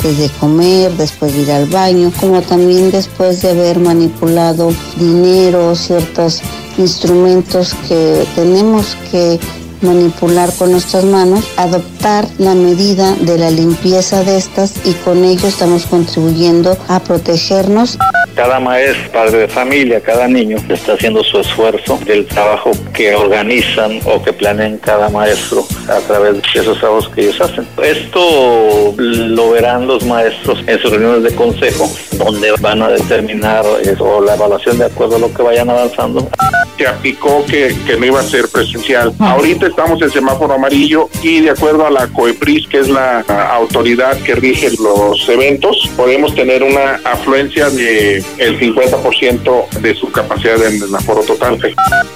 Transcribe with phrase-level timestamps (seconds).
[0.00, 5.74] Antes de comer, después de ir al baño, como también después de haber manipulado dinero,
[5.76, 6.40] ciertos
[6.78, 9.38] instrumentos que tenemos que
[9.82, 15.46] manipular con nuestras manos, adoptar la medida de la limpieza de estas y con ello
[15.46, 17.98] estamos contribuyendo a protegernos.
[18.34, 24.00] Cada maestro, padre de familia, cada niño está haciendo su esfuerzo del trabajo que organizan
[24.04, 27.66] o que planean cada maestro a través de esos trabajos que ellos hacen.
[27.82, 34.20] Esto lo verán los maestros en sus reuniones de consejo, donde van a determinar eso,
[34.22, 36.28] la evaluación de acuerdo a lo que vayan avanzando.
[36.80, 39.12] Se aplicó que, que no iba a ser presencial.
[39.18, 43.20] Ahorita estamos en semáforo amarillo y de acuerdo a la COEPRIS, que es la
[43.52, 50.64] autoridad que rige los eventos, podemos tener una afluencia de el 50% de su capacidad
[50.64, 51.58] en el aforo total.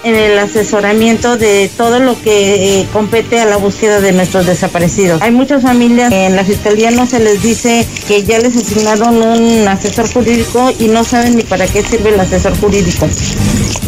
[0.02, 5.20] En el asesoramiento de todo lo que eh, compete a la búsqueda de nuestros desaparecidos.
[5.20, 9.68] Hay muchas familias en la fiscalía no se les dice que ya les asignaron un
[9.68, 13.06] asesor jurídico y no saben ni para qué sirve el asesor jurídico.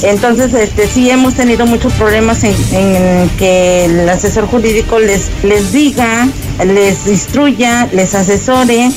[0.03, 5.73] Entonces, este, sí hemos tenido muchos problemas en, en que el asesor jurídico les, les
[5.73, 6.29] diga,
[6.65, 8.91] les instruya, les asesore.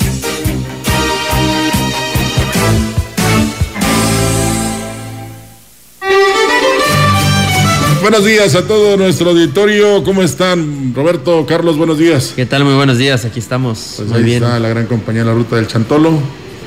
[8.01, 10.03] Buenos días a todo nuestro auditorio.
[10.03, 10.93] ¿Cómo están?
[10.95, 12.33] Roberto, Carlos, buenos días.
[12.35, 12.65] ¿Qué tal?
[12.65, 13.25] Muy buenos días.
[13.25, 13.95] Aquí estamos.
[13.97, 14.43] Pues Muy ahí bien.
[14.43, 16.13] está la gran compañía La Ruta del Chantolo.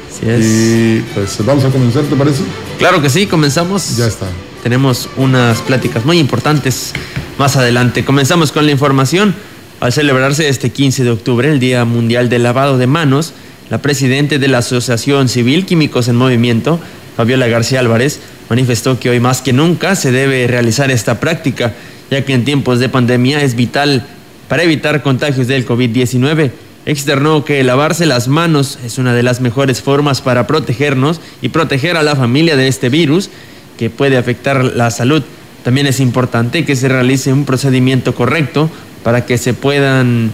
[0.08, 0.46] Así es.
[0.46, 2.42] Y pues vamos a comenzar, ¿te parece?
[2.78, 3.96] Claro que sí, comenzamos.
[3.96, 4.26] Ya está.
[4.62, 6.92] Tenemos unas pláticas muy importantes
[7.36, 8.04] más adelante.
[8.04, 9.34] Comenzamos con la información.
[9.80, 13.32] Al celebrarse este 15 de octubre, el Día Mundial del Lavado de Manos,
[13.68, 16.78] la presidenta de la Asociación Civil Químicos en Movimiento,
[17.16, 21.74] Fabiola García Álvarez, manifestó que hoy más que nunca se debe realizar esta práctica,
[22.12, 24.06] ya que en tiempos de pandemia es vital
[24.46, 26.52] para evitar contagios del COVID-19.
[26.86, 31.96] Externó que lavarse las manos es una de las mejores formas para protegernos y proteger
[31.96, 33.30] a la familia de este virus
[33.82, 35.24] que puede afectar la salud.
[35.64, 38.70] También es importante que se realice un procedimiento correcto
[39.02, 40.30] para que se puedan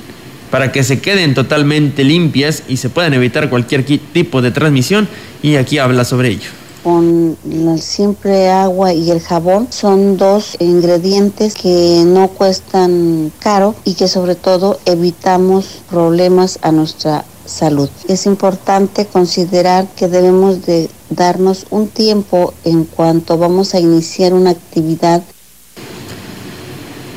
[0.50, 5.08] para que se queden totalmente limpias y se puedan evitar cualquier qui- tipo de transmisión
[5.42, 6.50] y aquí habla sobre ello.
[6.84, 13.94] Con la siempre agua y el jabón son dos ingredientes que no cuestan caro y
[13.94, 17.90] que sobre todo evitamos problemas a nuestra salud.
[18.08, 24.50] Es importante considerar que debemos de darnos un tiempo en cuanto vamos a iniciar una
[24.50, 25.22] actividad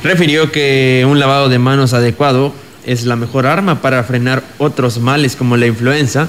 [0.03, 2.53] Refirió que un lavado de manos adecuado
[2.87, 6.27] es la mejor arma para frenar otros males como la influenza.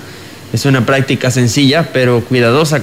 [0.52, 2.82] Es una práctica sencilla pero cuidadosa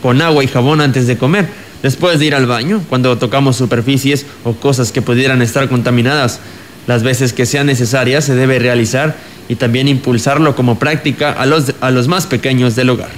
[0.00, 1.48] con agua y jabón antes de comer,
[1.82, 6.38] después de ir al baño, cuando tocamos superficies o cosas que pudieran estar contaminadas.
[6.86, 9.16] Las veces que sean necesarias se debe realizar
[9.48, 13.10] y también impulsarlo como práctica a los, a los más pequeños del hogar.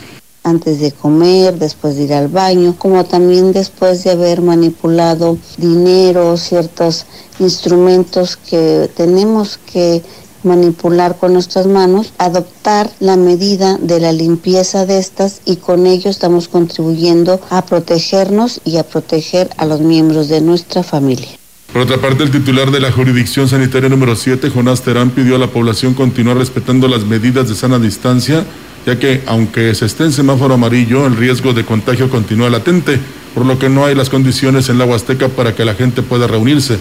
[0.42, 6.36] antes de comer, después de ir al baño, como también después de haber manipulado dinero,
[6.38, 7.04] ciertos
[7.38, 10.02] instrumentos que tenemos que
[10.42, 16.10] manipular con nuestras manos, adoptar la medida de la limpieza de estas y con ello
[16.10, 21.39] estamos contribuyendo a protegernos y a proteger a los miembros de nuestra familia.
[21.72, 25.38] Por otra parte, el titular de la jurisdicción sanitaria número 7, Jonás Terán, pidió a
[25.38, 28.44] la población continuar respetando las medidas de sana distancia,
[28.84, 32.98] ya que aunque se esté en semáforo amarillo, el riesgo de contagio continúa latente,
[33.36, 36.26] por lo que no hay las condiciones en la Huasteca para que la gente pueda
[36.26, 36.78] reunirse.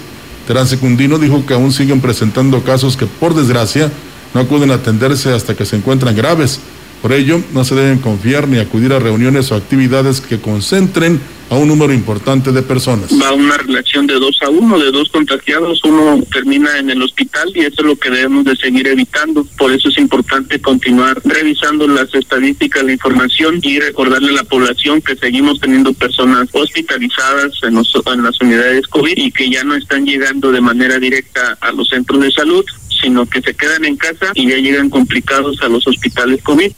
[0.47, 3.91] Terán Secundino dijo que aún siguen presentando casos que, por desgracia,
[4.33, 6.59] no acuden a atenderse hasta que se encuentran graves.
[7.01, 11.19] Por ello, no se deben confiar ni acudir a reuniones o actividades que concentren
[11.49, 13.09] a un número importante de personas.
[13.11, 17.51] Va una relación de dos a uno, de dos contagiados, uno termina en el hospital
[17.55, 19.45] y eso es lo que debemos de seguir evitando.
[19.57, 25.01] Por eso es importante continuar revisando las estadísticas, la información y recordarle a la población
[25.01, 30.05] que seguimos teniendo personas hospitalizadas en, en las unidades COVID y que ya no están
[30.05, 32.65] llegando de manera directa a los centros de salud,
[33.01, 36.71] sino que se quedan en casa y ya llegan complicados a los hospitales COVID.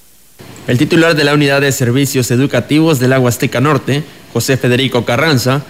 [0.68, 5.64] El titular de la Unidad de Servicios Educativos del Agua Azteca Norte, José Federico Carranza,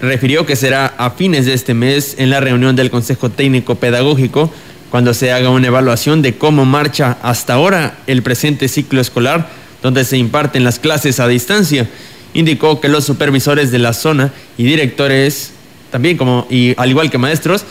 [0.00, 4.52] refirió que será a fines de este mes en la reunión del Consejo Técnico Pedagógico
[4.90, 9.48] cuando se haga una evaluación de cómo marcha hasta ahora el presente ciclo escolar
[9.82, 11.88] donde se imparten las clases a distancia.
[12.34, 15.52] Indicó que los supervisores de la zona y directores,
[15.90, 17.64] también como y al igual que maestros,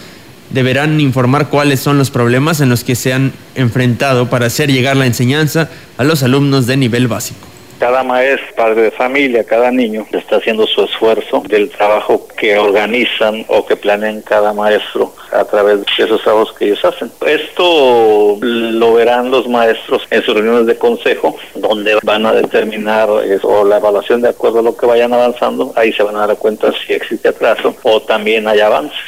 [0.49, 4.97] deberán informar cuáles son los problemas en los que se han enfrentado para hacer llegar
[4.97, 7.49] la enseñanza a los alumnos de nivel básico.
[7.79, 13.45] Cada maestro, padre de familia, cada niño está haciendo su esfuerzo del trabajo que organizan
[13.47, 17.09] o que planean cada maestro a través de esos trabajos que ellos hacen.
[17.25, 23.07] Esto lo verán los maestros en sus reuniones de consejo, donde van a determinar
[23.43, 25.71] o la evaluación de acuerdo a lo que vayan avanzando.
[25.77, 28.99] Ahí se van a dar cuenta si existe atraso o también hay avances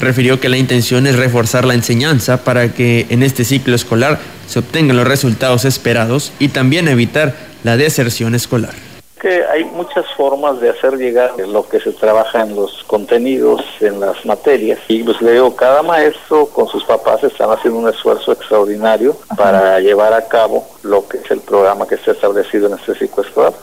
[0.00, 4.58] refirió que la intención es reforzar la enseñanza para que en este ciclo escolar se
[4.58, 8.74] obtengan los resultados esperados y también evitar la deserción escolar.
[9.20, 13.98] Que hay muchas formas de hacer llegar lo que se trabaja en los contenidos, en
[13.98, 14.78] las materias.
[14.86, 19.80] Y pues le digo, cada maestro con sus papás están haciendo un esfuerzo extraordinario para
[19.80, 23.54] llevar a cabo lo que es el programa que está establecido en este ciclo escolar.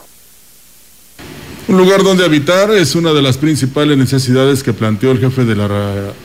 [1.68, 5.54] Un lugar donde habitar es una de las principales necesidades que planteó el jefe de
[5.54, 5.68] la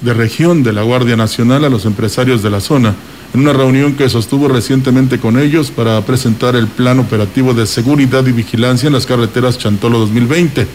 [0.02, 2.96] de región de la Guardia Nacional a los empresarios de la zona
[3.36, 8.26] en una reunión que sostuvo recientemente con ellos para presentar el plan operativo de seguridad
[8.26, 10.66] y vigilancia en las carreteras Chantolo 2020.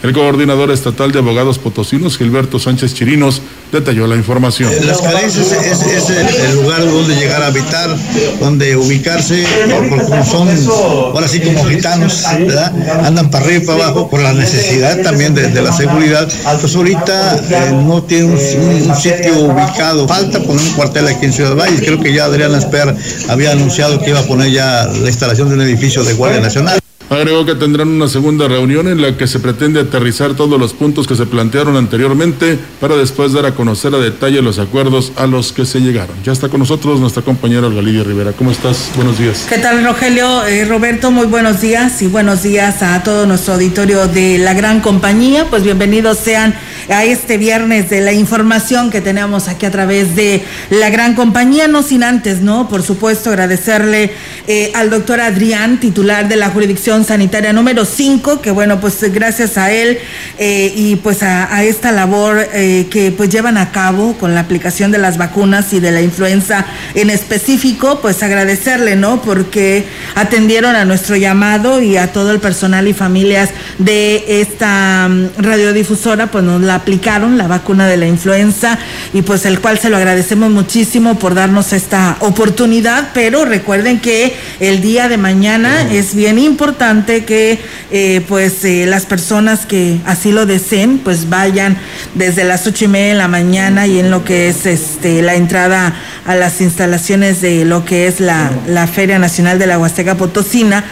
[0.00, 3.42] El coordinador estatal de abogados potosinos, Gilberto Sánchez Chirinos,
[3.72, 4.70] detalló la información.
[4.86, 7.96] Las carencias es, el, lugar donde llegar a habitar,
[8.38, 9.44] donde ubicarse,
[9.88, 12.72] porque son ahora sí como gitanos, ¿verdad?
[13.04, 16.28] Andan para arriba y para abajo por la necesidad también de, la seguridad.
[16.60, 20.06] Pues ahorita eh, no tiene un, sitio ubicado.
[20.06, 21.76] Falta poner un cuartel aquí en Ciudad Valle.
[21.84, 22.94] Creo que ya Adrián Esper
[23.28, 26.78] había anunciado que iba a poner ya la instalación de un edificio de Guardia Nacional.
[27.10, 31.06] Agregó que tendrán una segunda reunión en la que se pretende aterrizar todos los puntos
[31.06, 35.52] que se plantearon anteriormente para después dar a conocer a detalle los acuerdos a los
[35.52, 36.14] que se llegaron.
[36.22, 38.32] Ya está con nosotros nuestra compañera Olga Lidia Rivera.
[38.32, 38.90] ¿Cómo estás?
[38.94, 39.46] Buenos días.
[39.48, 40.44] ¿Qué tal, Rogelio?
[40.46, 44.80] Eh, Roberto, muy buenos días y buenos días a todo nuestro auditorio de la gran
[44.80, 45.46] compañía.
[45.48, 46.54] Pues bienvenidos sean
[46.90, 51.68] a este viernes de la información que tenemos aquí a través de la gran compañía,
[51.68, 52.68] no sin antes, ¿no?
[52.68, 54.12] Por supuesto, agradecerle
[54.46, 59.58] eh, al doctor Adrián, titular de la jurisdicción sanitaria número 5, que bueno, pues gracias
[59.58, 59.98] a él
[60.38, 64.90] eh, y pues a, esta labor eh, que pues llevan a cabo con la aplicación
[64.90, 66.64] de las vacunas y de la influenza
[66.94, 69.20] en específico, pues agradecerle, ¿no?
[69.22, 69.84] Porque
[70.14, 76.28] atendieron a nuestro llamado y a todo el personal y familias de esta mm, radiodifusora,
[76.28, 78.78] pues nos la aplicaron, la vacuna de la influenza,
[79.12, 84.34] y pues el cual se lo agradecemos muchísimo por darnos esta oportunidad, pero recuerden que
[84.60, 86.87] el día de mañana es bien importante
[87.26, 87.58] que
[87.90, 91.76] eh, pues eh, las personas que así lo deseen pues vayan
[92.14, 95.34] desde las ocho y media de la mañana y en lo que es este la
[95.34, 98.50] entrada a las instalaciones de lo que es la,
[98.90, 100.82] Feria Nacional de la Huasteca Potosina,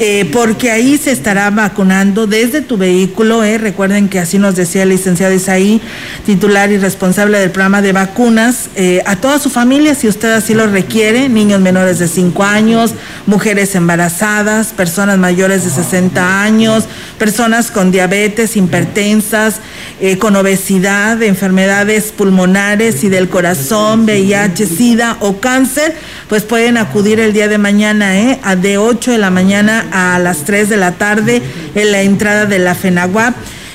[0.00, 4.88] eh, porque ahí se estará vacunando desde tu vehículo, recuerden que así nos decía el
[4.88, 5.80] licenciado Isaí,
[6.24, 8.70] titular y responsable del programa de vacunas,
[9.06, 12.94] a toda su familia, si usted así lo requiere, niños menores de 5 años,
[13.26, 16.84] mujeres embarazadas, personas mayores mayores de 60 años,
[17.18, 19.56] personas con diabetes, hipertensas,
[20.00, 25.96] eh, con obesidad, enfermedades pulmonares y del corazón, VIH, SIDA o cáncer,
[26.28, 28.38] pues pueden acudir el día de mañana, ¿eh?
[28.56, 31.42] de 8 de la mañana a las 3 de la tarde
[31.74, 33.34] en la entrada de la FENAGUAP.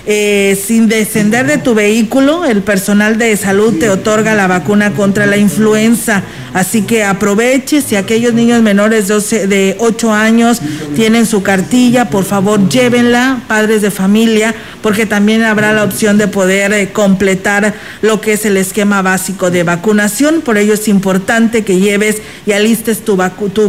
[0.09, 5.25] Eh, sin descender de tu vehículo, el personal de salud te otorga la vacuna contra
[5.25, 6.23] la influenza.
[6.57, 10.59] Así que aproveche, si aquellos niños menores de, de 8 años
[10.95, 16.27] tienen su cartilla, por favor llévenla, padres de familia, porque también habrá la opción de
[16.27, 20.41] poder eh, completar lo que es el esquema básico de vacunación.
[20.41, 23.19] Por ello es importante que lleves y alistes tu,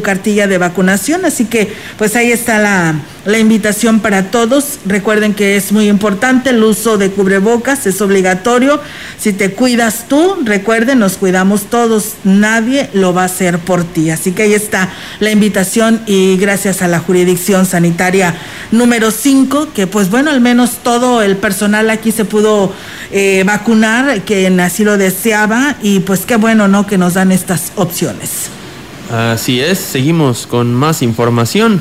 [0.01, 1.27] cartilla de vacunación.
[1.27, 2.95] Así que pues ahí está la,
[3.27, 4.79] la invitación para todos.
[4.87, 8.81] Recuerden que es muy importante el uso de cubrebocas, es obligatorio.
[9.19, 14.11] Si te cuidas tú, recuerden, nos cuidamos todos, nadie lo va a hacer por ti.
[14.11, 18.35] Así que ahí está la invitación y gracias a la jurisdicción sanitaria
[18.71, 22.73] número 5, que pues bueno, al menos todo el personal aquí se pudo
[23.11, 26.87] eh, vacunar, que así lo deseaba y pues qué bueno, ¿no?
[26.87, 28.51] Que nos dan estas opciones.
[29.11, 31.81] Así es, seguimos con más información.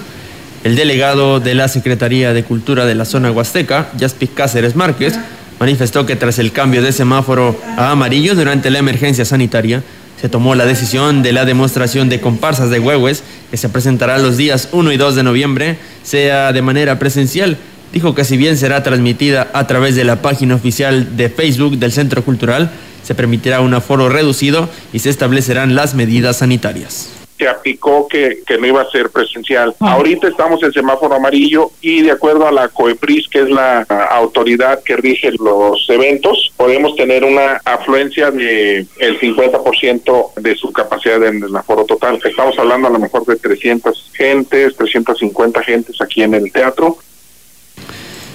[0.63, 5.19] El delegado de la Secretaría de Cultura de la zona Huasteca, Jaspic Cáceres Márquez,
[5.59, 9.83] manifestó que tras el cambio de semáforo a amarillo durante la emergencia sanitaria,
[10.19, 14.37] se tomó la decisión de la demostración de comparsas de huehues que se presentará los
[14.37, 17.57] días 1 y 2 de noviembre, sea de manera presencial.
[17.93, 21.91] Dijo que si bien será transmitida a través de la página oficial de Facebook del
[21.91, 22.71] Centro Cultural,
[23.03, 28.57] se permitirá un aforo reducido y se establecerán las medidas sanitarias se aplicó que, que,
[28.57, 29.75] no iba a ser presencial.
[29.79, 29.93] Ah.
[29.93, 34.81] Ahorita estamos en semáforo amarillo y de acuerdo a la COEPRIS, que es la autoridad
[34.83, 41.43] que rige los eventos, podemos tener una afluencia de el 50% de su capacidad en
[41.43, 42.19] el aforo total.
[42.23, 46.97] Estamos hablando a lo mejor de 300 gentes, 350 gentes aquí en el teatro.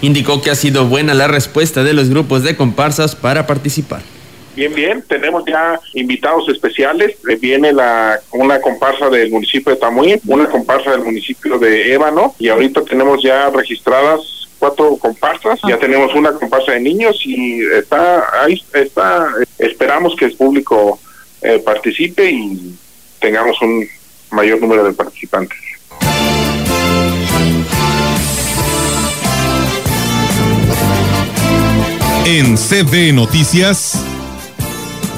[0.00, 4.02] Indicó que ha sido buena la respuesta de los grupos de comparsas para participar.
[4.54, 7.16] Bien, bien, tenemos ya invitados especiales.
[7.28, 12.34] Eh, viene la una comparsa del municipio de Tamuín, una comparsa del municipio de Ébano
[12.38, 18.44] y ahorita tenemos ya registradas cuatro comparsas, ya tenemos una comparsa de niños y está
[18.44, 19.26] ahí está
[19.58, 21.00] esperamos que el público
[21.40, 22.76] eh, participe y
[23.18, 23.88] tengamos un
[24.30, 25.58] mayor número de participantes.
[32.24, 34.04] En CB Noticias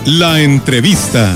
[0.06, 1.34] la entrevista.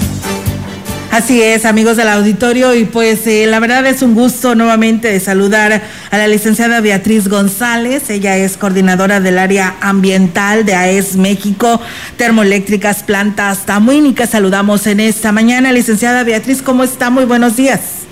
[1.10, 5.20] Así es, amigos del auditorio, y pues eh, la verdad es un gusto nuevamente de
[5.20, 8.10] saludar a la licenciada Beatriz González.
[8.10, 11.80] Ella es coordinadora del área ambiental de AES México,
[12.18, 14.26] termoeléctricas, plantas Tamuínica.
[14.26, 15.72] Saludamos en esta mañana.
[15.72, 17.08] Licenciada Beatriz, ¿cómo está?
[17.08, 18.06] Muy buenos días.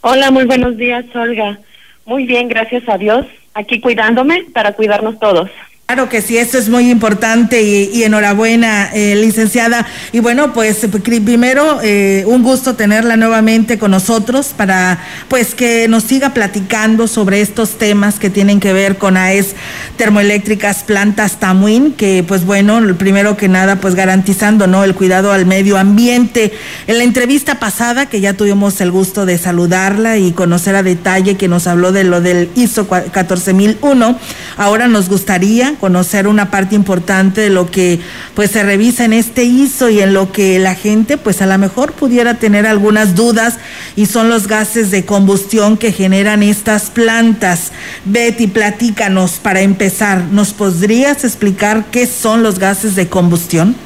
[0.00, 1.60] Hola, muy buenos días, Olga.
[2.04, 3.26] Muy bien, gracias a Dios.
[3.54, 5.50] Aquí cuidándome para cuidarnos todos.
[5.90, 9.86] Claro que sí, eso es muy importante y, enhorabuena, eh, licenciada.
[10.12, 16.04] Y bueno, pues primero eh, un gusto tenerla nuevamente con nosotros para pues que nos
[16.04, 19.54] siga platicando sobre estos temas que tienen que ver con AES
[19.96, 25.46] Termoeléctricas Plantas Tamuín, que pues bueno, primero que nada pues garantizando no el cuidado al
[25.46, 26.52] medio ambiente.
[26.86, 31.38] En la entrevista pasada que ya tuvimos el gusto de saludarla y conocer a detalle
[31.38, 34.18] que nos habló de lo del ISO 14001,
[34.58, 38.00] ahora nos gustaría conocer una parte importante de lo que
[38.34, 41.56] pues se revisa en este ISO y en lo que la gente pues a lo
[41.58, 43.58] mejor pudiera tener algunas dudas
[43.96, 47.72] y son los gases de combustión que generan estas plantas.
[48.04, 53.76] Betty, platícanos para empezar, ¿nos podrías explicar qué son los gases de combustión?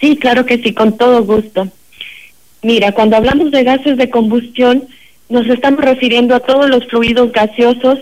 [0.00, 1.68] Sí, claro que sí, con todo gusto.
[2.62, 4.88] Mira, cuando hablamos de gases de combustión,
[5.28, 7.98] nos estamos refiriendo a todos los fluidos gaseosos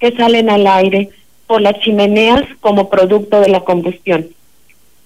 [0.00, 1.10] que salen al aire,
[1.52, 4.28] por las chimeneas como producto de la combustión.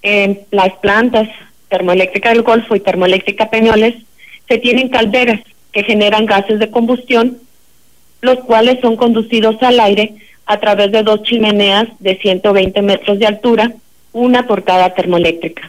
[0.00, 1.28] En las plantas
[1.68, 3.96] termoeléctrica del Golfo y termoeléctrica Peñoles
[4.46, 5.40] se tienen calderas
[5.72, 7.38] que generan gases de combustión,
[8.20, 10.14] los cuales son conducidos al aire
[10.46, 13.72] a través de dos chimeneas de 120 metros de altura,
[14.12, 15.68] una por cada termoeléctrica.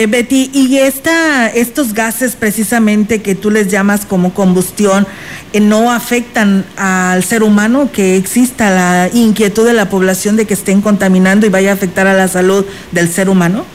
[0.00, 5.06] Eh, Betty, y esta, estos gases precisamente que tú les llamas como combustión,
[5.52, 10.54] eh, ¿no afectan al ser humano que exista la inquietud de la población de que
[10.54, 13.66] estén contaminando y vaya a afectar a la salud del ser humano?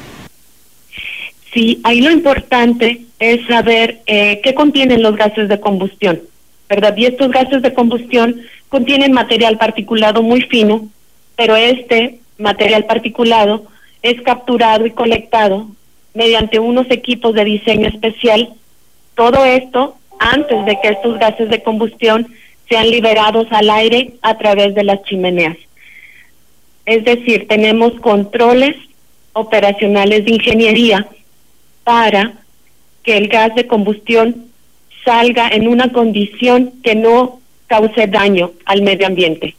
[1.54, 6.22] Sí, ahí lo importante es saber eh, qué contienen los gases de combustión,
[6.68, 6.98] ¿verdad?
[6.98, 10.88] Y estos gases de combustión contienen material particulado muy fino,
[11.36, 13.68] pero este material particulado
[14.02, 15.68] es capturado y colectado
[16.16, 18.50] mediante unos equipos de diseño especial.
[19.14, 22.28] Todo esto antes de que estos gases de combustión
[22.68, 25.58] sean liberados al aire a través de las chimeneas.
[26.86, 28.76] Es decir, tenemos controles
[29.34, 31.08] operacionales de ingeniería
[31.84, 32.34] para
[33.04, 34.46] que el gas de combustión
[35.04, 39.56] salga en una condición que no cause daño al medio ambiente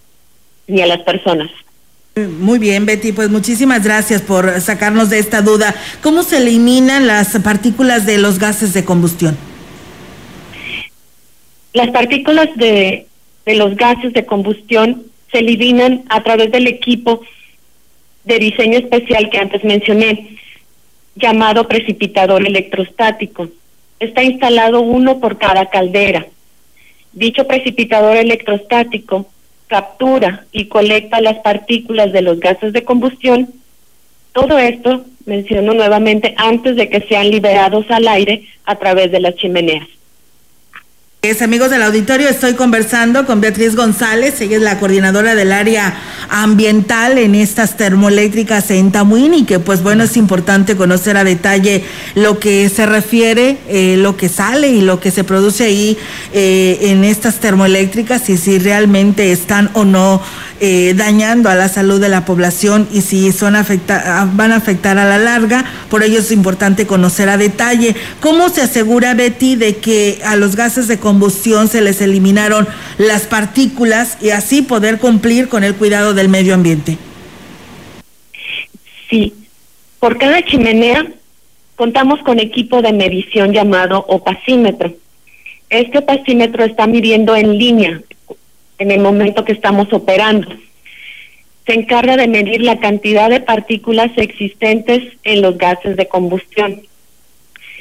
[0.67, 1.51] ni a las personas.
[2.19, 5.75] Muy bien, Betty, pues muchísimas gracias por sacarnos de esta duda.
[6.03, 9.37] ¿Cómo se eliminan las partículas de los gases de combustión?
[11.75, 13.07] Las partículas de,
[13.45, 17.21] de los gases de combustión se eliminan a través del equipo
[18.25, 20.39] de diseño especial que antes mencioné,
[21.17, 23.51] llamado precipitador electrostático.
[24.01, 26.27] Está instalado uno por cada caldera.
[27.13, 29.29] Dicho precipitador electrostático
[29.67, 33.49] captura y colecta las partículas de los gases de combustión.
[34.33, 39.35] Todo esto, menciono nuevamente, antes de que sean liberados al aire a través de las
[39.37, 39.89] chimeneas
[41.27, 47.19] amigos del auditorio, estoy conversando con Beatriz González, ella es la coordinadora del área ambiental
[47.19, 51.83] en estas termoeléctricas en Tamuín y que pues bueno, es importante conocer a detalle
[52.15, 55.99] lo que se refiere, eh, lo que sale y lo que se produce ahí
[56.33, 60.23] eh, en estas termoeléctricas y si realmente están o no
[60.61, 64.99] eh, dañando a la salud de la población y si son afecta van a afectar
[64.99, 65.65] a la larga.
[65.91, 70.57] Por ello es importante conocer a detalle cómo se asegura Betty de que a los
[70.57, 72.67] gases de combustión se les eliminaron
[72.99, 76.97] las partículas y así poder cumplir con el cuidado del medio ambiente.
[79.11, 79.35] Sí,
[80.01, 81.07] por cada chimenea
[81.77, 84.95] contamos con equipo de medición llamado opacímetro.
[85.69, 88.01] Este opacímetro está midiendo en línea
[88.79, 90.49] en el momento que estamos operando.
[91.67, 96.83] Se encarga de medir la cantidad de partículas existentes en los gases de combustión.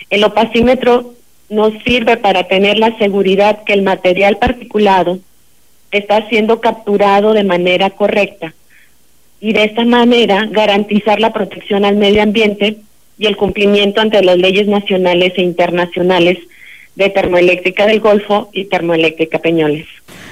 [0.10, 1.14] El opacímetro
[1.50, 5.20] nos sirve para tener la seguridad que el material particulado
[5.92, 8.54] está siendo capturado de manera correcta
[9.40, 12.78] y de esta manera garantizar la protección al medio ambiente
[13.18, 16.40] y el cumplimiento ante las leyes nacionales e internacionales
[16.96, 19.86] de termoeléctrica del Golfo y termoeléctrica Peñoles.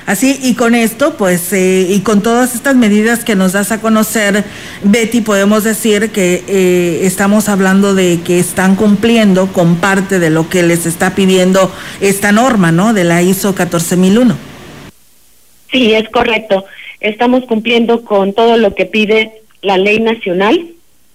[0.06, 3.80] Así, y con esto, pues, eh, y con todas estas medidas que nos das a
[3.80, 4.44] conocer,
[4.84, 10.50] Betty, podemos decir que eh, estamos hablando de que están cumpliendo con parte de lo
[10.50, 12.94] que les está pidiendo esta norma, ¿no?
[12.94, 14.36] De la ISO 14001.
[15.72, 16.66] Sí, es correcto.
[17.00, 20.68] Estamos cumpliendo con todo lo que pide la ley nacional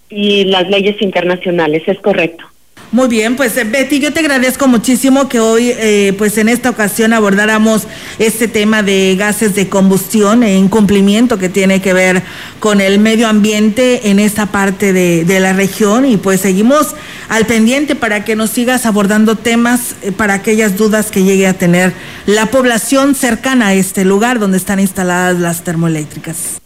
[0.09, 2.43] y las leyes internacionales, es correcto.
[2.91, 6.71] Muy bien, pues eh, Betty, yo te agradezco muchísimo que hoy, eh, pues en esta
[6.71, 12.23] ocasión abordáramos este tema de gases de combustión e incumplimiento que tiene que ver
[12.59, 16.95] con el medio ambiente en esta parte de, la región y pues seguimos
[17.29, 21.53] al pendiente para que nos sigas abordando temas eh, para aquellas dudas que llegue a
[21.53, 21.93] tener
[22.25, 26.59] la población cercana a este lugar donde están instaladas las termoeléctricas.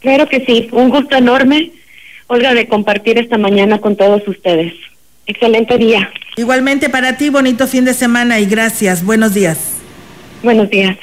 [0.00, 1.72] Claro que sí, un gusto enorme,
[2.26, 4.72] Olga, de compartir esta mañana con todos ustedes.
[5.30, 6.10] Excelente día.
[6.36, 9.04] Igualmente para ti, bonito fin de semana y gracias.
[9.04, 9.76] Buenos días.
[10.42, 10.96] Buenos días.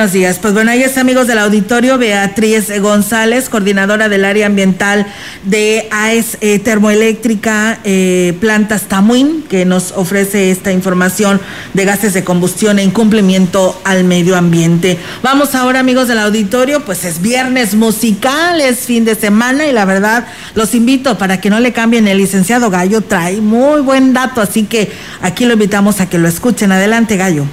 [0.00, 0.38] Buenos días.
[0.38, 5.06] Pues bueno, ahí está, amigos del auditorio, Beatriz González, coordinadora del área ambiental
[5.44, 11.38] de AES eh, Termoeléctrica eh, Plantas Tamuín, que nos ofrece esta información
[11.74, 14.98] de gases de combustión e incumplimiento al medio ambiente.
[15.22, 19.84] Vamos ahora, amigos del auditorio, pues es viernes musical, es fin de semana y la
[19.84, 24.40] verdad los invito para que no le cambien el licenciado Gallo, trae muy buen dato,
[24.40, 26.72] así que aquí lo invitamos a que lo escuchen.
[26.72, 27.44] Adelante, Gallo.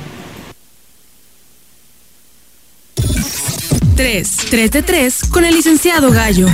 [3.98, 6.46] 3, 3 de 3 con el licenciado Gallo.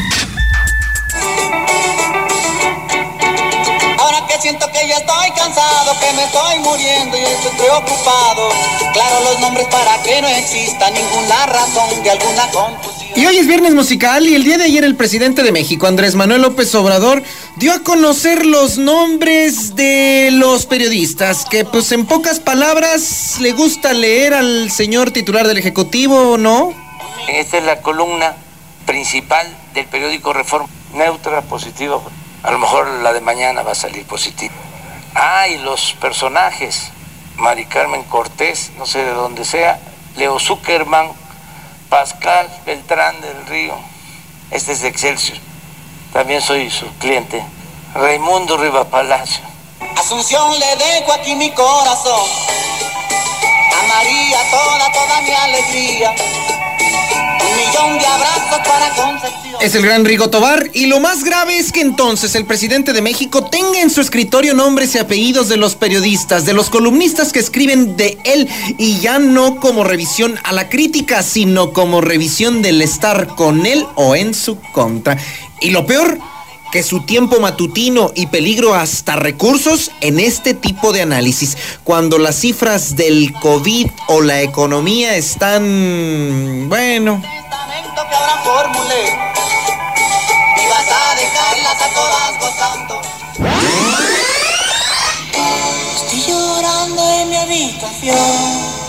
[4.00, 8.50] Ahora que siento que ya estoy cansado, que me estoy muriendo y estoy preocupado.
[8.94, 13.12] Claro los nombres para que no exista ninguna razón de alguna confusión.
[13.18, 16.16] Y hoy es viernes musical y el día de ayer el presidente de México, Andrés
[16.16, 17.24] Manuel López Obrador,
[17.58, 23.92] dio a conocer los nombres de los periodistas, que pues en pocas palabras le gusta
[23.92, 26.83] leer al señor titular del Ejecutivo, ¿no?
[27.28, 28.36] Esta es la columna
[28.86, 30.68] principal del periódico Reforma.
[30.94, 32.00] Neutra, positiva.
[32.44, 34.54] A lo mejor la de mañana va a salir positiva.
[35.16, 36.92] Ah, y los personajes.
[37.38, 39.80] Mari Carmen Cortés, no sé de dónde sea.
[40.18, 41.12] Leo Zuckerman,
[41.90, 43.74] Pascal Beltrán del Río.
[44.52, 45.38] Este es de Excelsior.
[46.12, 47.44] También soy su cliente.
[47.96, 49.44] Raimundo Riva Palacio.
[49.98, 52.28] Asunción le dejo aquí mi corazón.
[53.74, 56.14] A María toda, toda mi alegría
[59.62, 63.02] Es el gran Rigo Tobar y lo más grave es que entonces el presidente de
[63.02, 67.40] México tenga en su escritorio nombres y apellidos de los periodistas, de los columnistas que
[67.40, 72.82] escriben de él y ya no como revisión a la crítica, sino como revisión del
[72.82, 75.18] estar con él o en su contra.
[75.62, 76.20] Y lo peor,
[76.74, 82.36] que su tiempo matutino y peligro hasta recursos en este tipo de análisis, cuando las
[82.36, 87.22] cifras del COVID o la economía están, bueno,
[88.14, 93.02] que ahora formulé y vas a dejarlas a todas gozando.
[95.96, 98.84] Estoy llorando en mi habitación.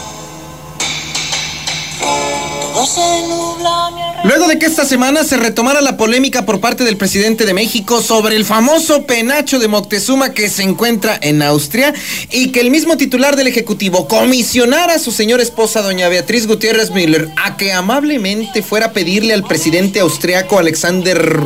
[4.25, 8.03] Luego de que esta semana se retomara la polémica por parte del presidente de México
[8.03, 11.95] sobre el famoso penacho de Moctezuma que se encuentra en Austria
[12.33, 16.91] y que el mismo titular del Ejecutivo comisionara a su señora esposa, doña Beatriz Gutiérrez
[16.91, 21.39] Müller, a que amablemente fuera a pedirle al presidente austriaco Alexander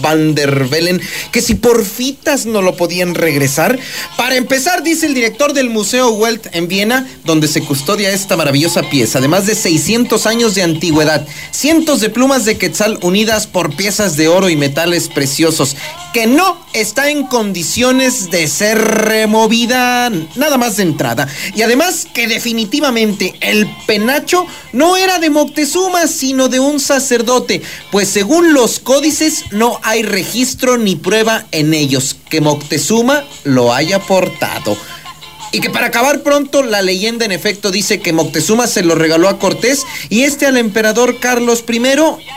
[0.00, 1.00] Van der Bellen
[1.32, 3.78] que si por fitas no lo podían regresar.
[4.16, 8.82] Para empezar, dice el director del Museo Welt en Viena, donde se custodia esta maravillosa
[8.82, 13.74] pieza, de más de 600 años de antigüedad, cientos de plumas de quetzal unidas por
[13.76, 15.76] piezas de oro y metales preciosos,
[16.12, 21.28] que no está en condiciones de ser removida nada más de entrada.
[21.54, 28.08] Y además que definitivamente el penacho no era de Moctezuma, sino de un sacerdote, pues
[28.08, 34.76] según los códices no hay registro ni prueba en ellos que Moctezuma lo haya portado.
[35.50, 39.30] Y que para acabar pronto, la leyenda en efecto dice que Moctezuma se lo regaló
[39.30, 41.80] a Cortés y este al emperador Carlos I,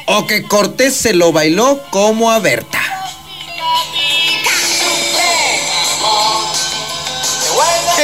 [0.06, 2.80] o que Cortés se lo bailó como a Berta.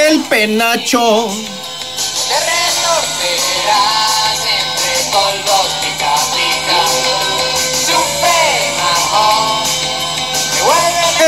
[0.09, 1.29] El penacho.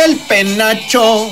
[0.10, 1.30] El penacho.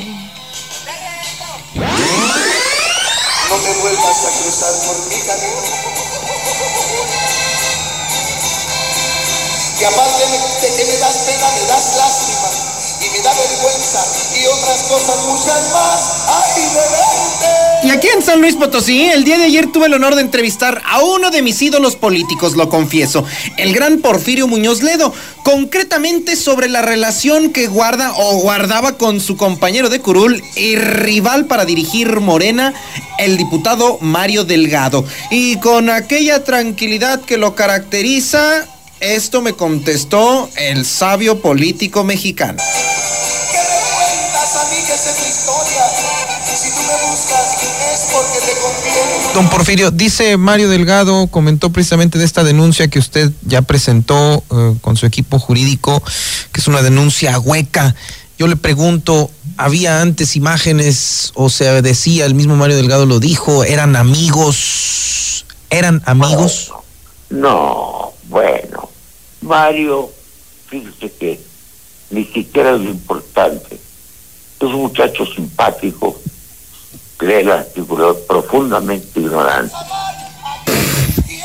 [3.50, 5.62] No me vuelvas a cruzar por mi camino.
[9.80, 12.46] Y aparte de que me das pena, me das lástima.
[17.84, 20.82] Y aquí en San Luis Potosí, el día de ayer tuve el honor de entrevistar
[20.86, 23.24] a uno de mis ídolos políticos, lo confieso,
[23.58, 29.38] el gran Porfirio Muñoz Ledo, concretamente sobre la relación que guarda o guardaba con su
[29.38, 32.74] compañero de curul y rival para dirigir Morena,
[33.20, 35.06] el diputado Mario Delgado.
[35.32, 38.67] Y con aquella tranquilidad que lo caracteriza,
[38.99, 42.62] esto me contestó el sabio político mexicano.
[43.51, 45.83] ¿Qué me cuentas a mí que tu historia?
[46.62, 49.33] Si tú me buscas es porque te conviene.
[49.33, 54.75] Don Porfirio, dice Mario Delgado, comentó precisamente de esta denuncia que usted ya presentó eh,
[54.81, 56.01] con su equipo jurídico,
[56.51, 57.93] que es una denuncia hueca.
[58.39, 63.63] Yo le pregunto, ¿había antes imágenes o se decía, el mismo Mario Delgado lo dijo,
[63.63, 65.45] eran amigos?
[65.69, 66.71] ¿Eran amigos?
[67.29, 68.87] No, bueno,
[69.41, 70.12] Mario,
[70.67, 71.39] fíjese que
[72.10, 73.76] ni siquiera es lo importante.
[73.76, 76.19] Es un muchacho simpático,
[77.19, 79.73] lee el artículo profundamente ignorante.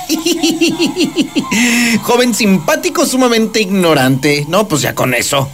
[2.02, 4.44] Joven simpático, sumamente ignorante.
[4.48, 5.48] No, pues ya con eso.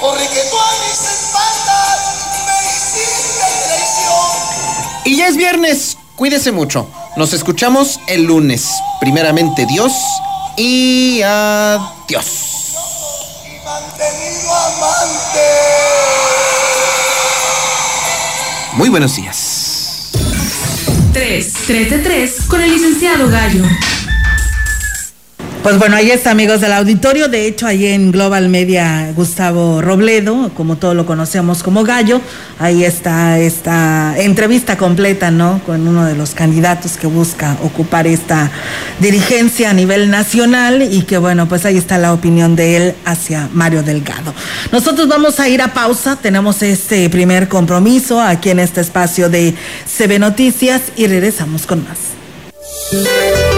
[0.00, 1.98] Porque tú a mis espaldas
[2.46, 5.04] me hiciste traición.
[5.04, 6.88] Y ya es viernes, cuídese mucho.
[7.16, 8.68] Nos escuchamos el lunes.
[9.00, 9.92] Primeramente Dios
[10.56, 12.74] y adiós.
[13.64, 15.40] Mantenido amante.
[18.74, 20.10] Muy buenos días.
[21.12, 23.64] 3, 3 de 3 con el licenciado Gallo.
[25.64, 27.28] Pues bueno, ahí está, amigos del auditorio.
[27.28, 32.20] De hecho, ahí en Global Media, Gustavo Robledo, como todos lo conocemos como Gallo,
[32.58, 35.62] ahí está esta entrevista completa, ¿no?
[35.64, 38.50] Con uno de los candidatos que busca ocupar esta
[39.00, 43.48] dirigencia a nivel nacional y que, bueno, pues ahí está la opinión de él hacia
[43.54, 44.34] Mario Delgado.
[44.70, 46.16] Nosotros vamos a ir a pausa.
[46.16, 49.54] Tenemos este primer compromiso aquí en este espacio de
[49.86, 53.53] CB Noticias y regresamos con más.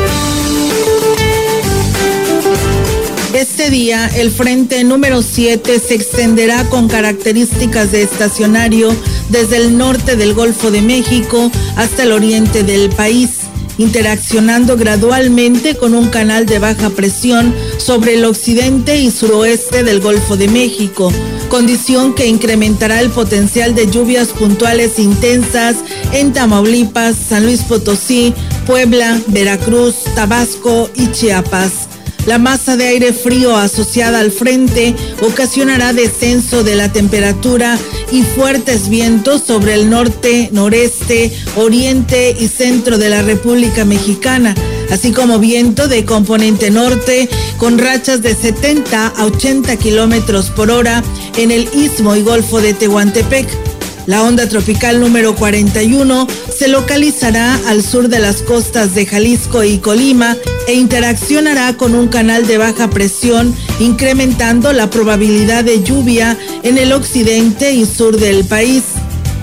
[3.37, 8.97] Este día, el frente número 7 se extenderá con características de estacionario
[9.29, 13.41] desde el norte del Golfo de México hasta el oriente del país,
[13.77, 20.39] interaccionando gradualmente con un canal de baja presión sobre el occidente y suroeste del Golfo
[20.39, 21.13] de México,
[21.51, 25.77] condición que incrementará el potencial de lluvias puntuales intensas
[26.15, 28.33] en Tamaulipas, San Luis Potosí,
[28.67, 31.96] Puebla, Veracruz, Tabasco y Chiapas.
[32.27, 37.79] La masa de aire frío asociada al frente ocasionará descenso de la temperatura
[38.11, 44.57] y fuertes vientos sobre el norte, noreste, oriente y centro de la República Mexicana,
[44.91, 51.05] así como viento de componente norte con rachas de 70 a 80 kilómetros por hora
[51.37, 53.66] en el istmo y golfo de Tehuantepec.
[54.07, 59.79] La onda tropical número 41 se localizará al sur de las costas de Jalisco y
[59.79, 60.37] Colima
[60.69, 66.93] e interaccionará con un canal de baja presión, incrementando la probabilidad de lluvia en el
[66.93, 68.85] occidente y sur del país.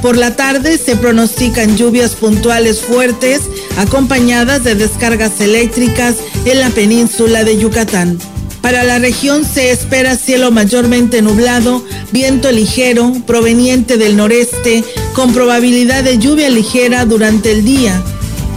[0.02, 3.42] Por la tarde se pronostican lluvias puntuales fuertes
[3.78, 8.18] acompañadas de descargas eléctricas en la península de Yucatán.
[8.64, 16.06] Para la región se espera cielo mayormente nublado, viento ligero proveniente del noreste, con probabilidad
[16.06, 18.02] de lluvia ligera durante el día.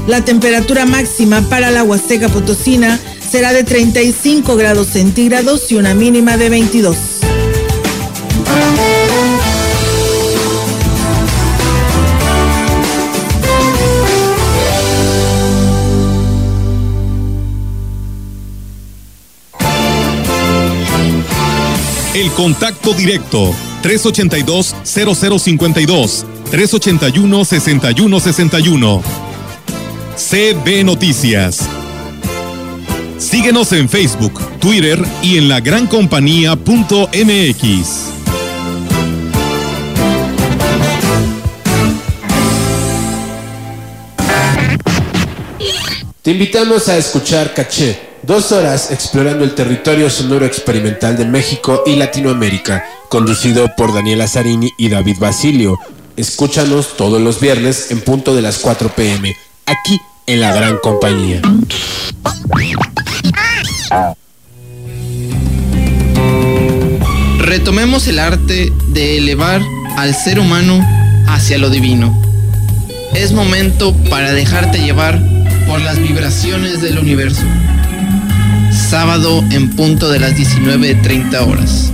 [0.07, 6.37] La temperatura máxima para la Huasteca Potosina será de 35 grados centígrados y una mínima
[6.37, 7.16] de 22.
[22.17, 29.03] El contacto directo 382-0052 381-6161
[30.17, 31.69] CB Noticias.
[33.19, 36.57] Síguenos en Facebook, Twitter y en la gran compañía.mx.
[46.23, 51.95] Te invitamos a escuchar Caché, dos horas explorando el territorio sonoro experimental de México y
[51.95, 55.79] Latinoamérica, conducido por Daniela Zarini y David Basilio.
[56.17, 59.37] Escúchanos todos los viernes en punto de las 4 pm,
[59.67, 61.41] aquí en la gran compañía.
[67.39, 69.63] Retomemos el arte de elevar
[69.97, 70.85] al ser humano
[71.29, 72.13] hacia lo divino.
[73.15, 75.23] Es momento para dejarte llevar
[75.69, 77.43] por las vibraciones del universo.
[78.89, 81.91] Sábado en punto de las 19.30 horas.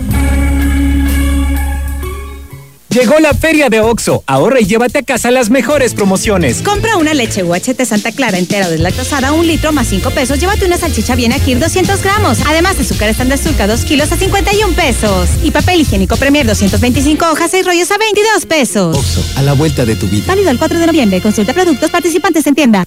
[2.91, 4.23] Llegó la feria de OXO.
[4.27, 6.61] Ahorra y llévate a casa las mejores promociones.
[6.61, 10.39] Compra una leche UHT Santa Clara entera deslactosada, un litro más 5 pesos.
[10.39, 12.41] Llévate una salchicha bien aquí 200 gramos.
[12.47, 15.31] Además, azúcar están de azúcar 2 kilos a 51 pesos.
[15.43, 18.99] Y papel higiénico Premier 225 hojas, 6 rollos a 22 pesos.
[18.99, 20.25] OXO, a la vuelta de tu vida.
[20.27, 21.23] Válido el 4 de noviembre.
[21.23, 22.87] Consulta productos participantes en tienda.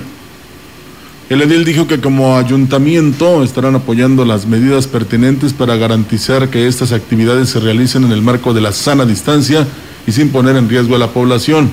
[1.30, 6.94] El edil dijo que como ayuntamiento estarán apoyando las medidas pertinentes para garantizar que estas
[6.94, 9.68] actividades se realicen en el marco de la sana distancia
[10.08, 11.70] y sin poner en riesgo a la población.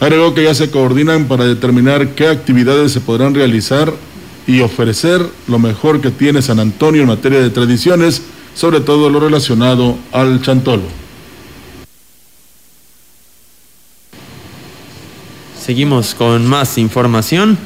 [0.00, 3.90] Agregó que ya se coordinan para determinar qué actividades se podrán realizar
[4.46, 8.22] y ofrecer lo mejor que tiene San Antonio en materia de tradiciones,
[8.54, 10.84] sobre todo lo relacionado al chantolo.
[15.60, 17.58] Seguimos con más información.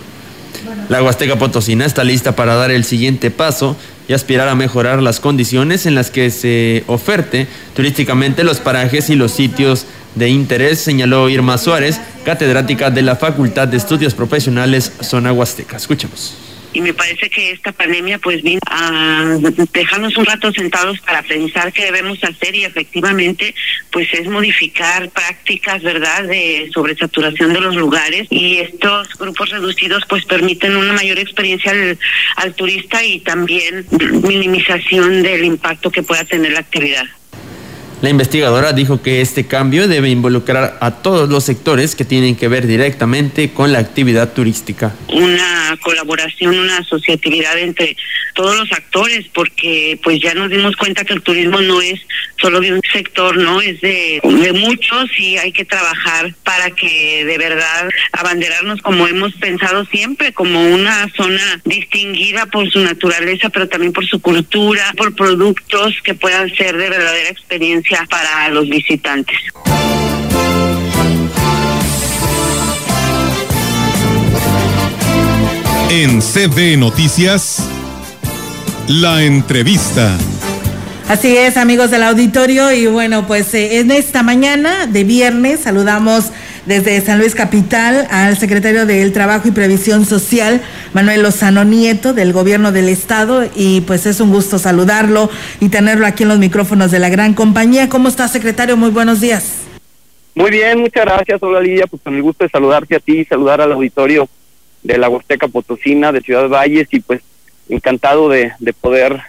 [0.89, 3.77] La Huasteca Potosina está lista para dar el siguiente paso
[4.09, 9.17] y aspirar a mejorar las condiciones en las que se oferte turísticamente los parajes y
[9.17, 15.33] los sitios de interés, señaló Irma Suárez, catedrática de la Facultad de Estudios Profesionales Zona
[15.33, 15.77] Huasteca.
[15.77, 16.50] Escuchemos.
[16.73, 19.39] Y me parece que esta pandemia pues vino a
[19.73, 23.55] dejarnos un rato sentados para pensar qué debemos hacer y efectivamente
[23.91, 30.25] pues es modificar prácticas verdad de sobresaturación de los lugares y estos grupos reducidos pues
[30.25, 31.99] permiten una mayor experiencia al,
[32.37, 33.87] al turista y también
[34.23, 37.05] minimización del impacto que pueda tener la actividad.
[38.03, 42.49] La investigadora dijo que este cambio debe involucrar a todos los sectores que tienen que
[42.49, 44.95] ver directamente con la actividad turística.
[45.09, 47.99] Una colaboración, una asociatividad entre
[48.35, 52.01] todos los actores, porque pues ya nos dimos cuenta que el turismo no es
[52.41, 53.61] solo de un sector, ¿no?
[53.61, 59.35] Es de, de muchos y hay que trabajar para que de verdad abanderarnos como hemos
[59.35, 65.15] pensado siempre, como una zona distinguida por su naturaleza, pero también por su cultura, por
[65.15, 69.37] productos que puedan ser de verdadera experiencia para los visitantes.
[75.91, 77.69] En CB Noticias,
[78.87, 80.17] la entrevista.
[81.09, 86.27] Así es, amigos del auditorio, y bueno, pues eh, en esta mañana de viernes saludamos
[86.71, 92.33] desde San Luis Capital al secretario del Trabajo y Previsión Social, Manuel Lozano Nieto, del
[92.33, 95.29] Gobierno del Estado, y pues es un gusto saludarlo
[95.59, 97.89] y tenerlo aquí en los micrófonos de la gran compañía.
[97.89, 98.77] ¿Cómo está, secretario?
[98.77, 99.63] Muy buenos días.
[100.37, 101.43] Muy bien, muchas gracias.
[101.43, 104.29] Hola Lidia, pues con el gusto de saludarte a ti y saludar al auditorio
[104.85, 107.21] de la Huasteca Potosina, de Ciudad Valles, y pues
[107.69, 109.21] encantado de, de poder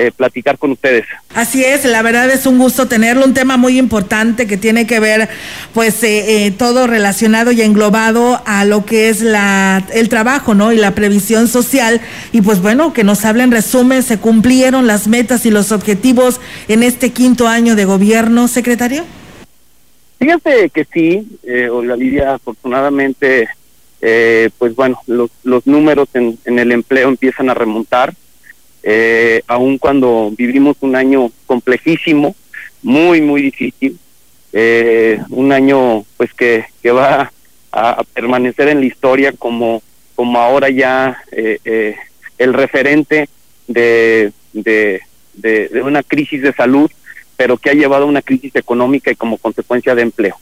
[0.00, 1.04] eh, platicar con ustedes.
[1.34, 4.98] Así es, la verdad es un gusto tenerlo, un tema muy importante que tiene que
[4.98, 5.28] ver
[5.74, 10.72] pues eh, eh, todo relacionado y englobado a lo que es la el trabajo, ¿no?
[10.72, 12.00] Y la previsión social
[12.32, 16.40] y pues bueno, que nos hable en resumen, se cumplieron las metas y los objetivos
[16.68, 19.04] en este quinto año de gobierno, secretario.
[20.18, 23.50] Fíjate que sí, eh, Olga Lidia, afortunadamente,
[24.00, 28.14] pues bueno, los, los números en, en el empleo empiezan a remontar
[28.82, 32.34] eh, aun cuando vivimos un año complejísimo,
[32.82, 33.98] muy, muy difícil,
[34.52, 37.32] eh, un año pues que, que va
[37.72, 39.82] a, permanecer en la historia como,
[40.14, 41.96] como ahora ya eh, eh,
[42.38, 43.28] el referente
[43.68, 45.00] de, de,
[45.82, 46.90] una crisis de salud,
[47.36, 50.36] pero que ha llevado a una crisis económica y como consecuencia de empleo.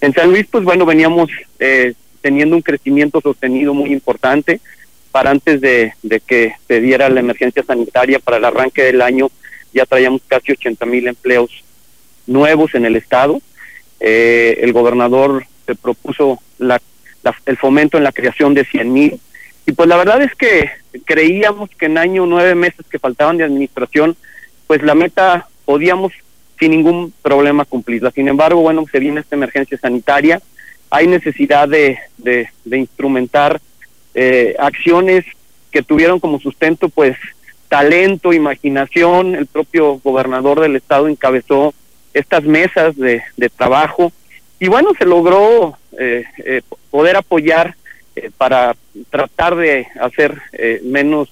[0.00, 4.60] En San Luis, pues bueno, veníamos eh, teniendo un crecimiento sostenido muy importante,
[5.18, 9.32] para antes de, de, que se diera la emergencia sanitaria, para el arranque del año,
[9.74, 11.64] ya traíamos casi 80 mil empleos
[12.28, 13.40] nuevos en el estado.
[13.98, 16.80] Eh, el gobernador se propuso la,
[17.46, 19.20] el fomento en la creación de 100 mil.
[19.66, 20.70] Y pues la verdad es que
[21.04, 24.16] creíamos que en año nueve meses que faltaban de administración,
[24.68, 26.12] pues la meta podíamos
[26.60, 28.12] sin ningún problema cumplirla.
[28.12, 30.40] Sin embargo, bueno, se viene esta emergencia sanitaria,
[30.90, 31.98] hay necesidad de
[32.70, 33.60] instrumentar
[34.14, 35.24] eh, acciones
[35.70, 37.16] que tuvieron como sustento pues
[37.68, 41.74] talento, imaginación, el propio gobernador del estado encabezó
[42.14, 43.22] estas mesas de,
[43.56, 44.12] trabajo
[44.58, 47.76] y bueno, se logró eh, eh, poder apoyar
[48.18, 48.74] eh, para
[49.10, 51.28] tratar de hacer eh, menos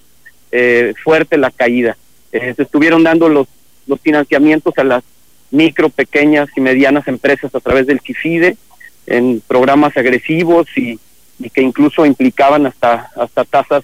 [0.51, 1.97] eh, fuerte la caída.
[2.31, 3.47] se estuvieron dando los,
[3.87, 5.03] los financiamientos a las
[5.51, 8.57] micro, pequeñas y medianas empresas a través del CIFIDE
[9.05, 10.99] en programas agresivos y
[11.39, 13.83] y que incluso implicaban hasta hasta tasas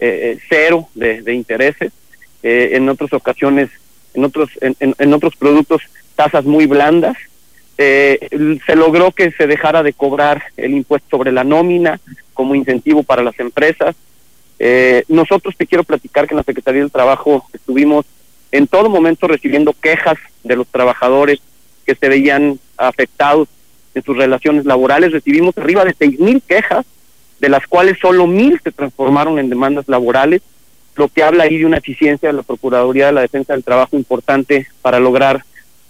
[0.00, 1.92] eh, cero de, intereses.
[2.42, 3.70] Eh, en otras ocasiones
[4.14, 5.82] en otros en, en otros productos
[6.14, 7.16] tasas muy blandas.
[7.78, 8.28] Eh,
[8.66, 12.00] se logró que se dejara de cobrar el impuesto sobre la nómina
[12.34, 13.96] como incentivo para las empresas.
[14.58, 18.06] Eh, nosotros te quiero platicar que en la Secretaría del Trabajo estuvimos
[18.52, 21.40] en todo momento recibiendo quejas de los trabajadores
[21.86, 23.48] que se veían afectados
[23.94, 25.12] en sus relaciones laborales.
[25.12, 26.86] Recibimos arriba de seis mil quejas,
[27.40, 30.42] de las cuales solo mil se transformaron en demandas laborales,
[30.94, 33.96] lo que habla ahí de una eficiencia de la Procuraduría de la Defensa del Trabajo
[33.96, 35.44] importante para lograr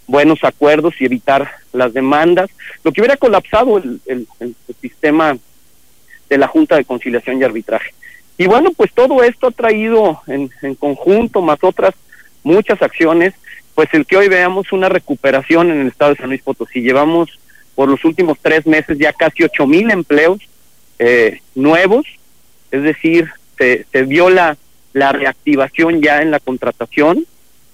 [0.07, 2.51] buenos acuerdos y evitar las demandas,
[2.85, 5.37] lo que hubiera colapsado el, el, el sistema
[6.29, 7.93] de la Junta de Conciliación y Arbitraje.
[8.39, 11.95] Y bueno, pues todo esto ha traído en, en conjunto, más otras
[12.43, 13.35] muchas acciones,
[13.75, 16.81] pues el que hoy veamos una recuperación en el estado de San Luis Potosí.
[16.81, 17.39] Llevamos
[17.75, 20.39] por los últimos tres meses ya casi ocho mil empleos
[20.99, 22.07] eh, nuevos,
[22.71, 24.57] es decir, se, se vio la,
[24.93, 27.27] la reactivación ya en la contratación.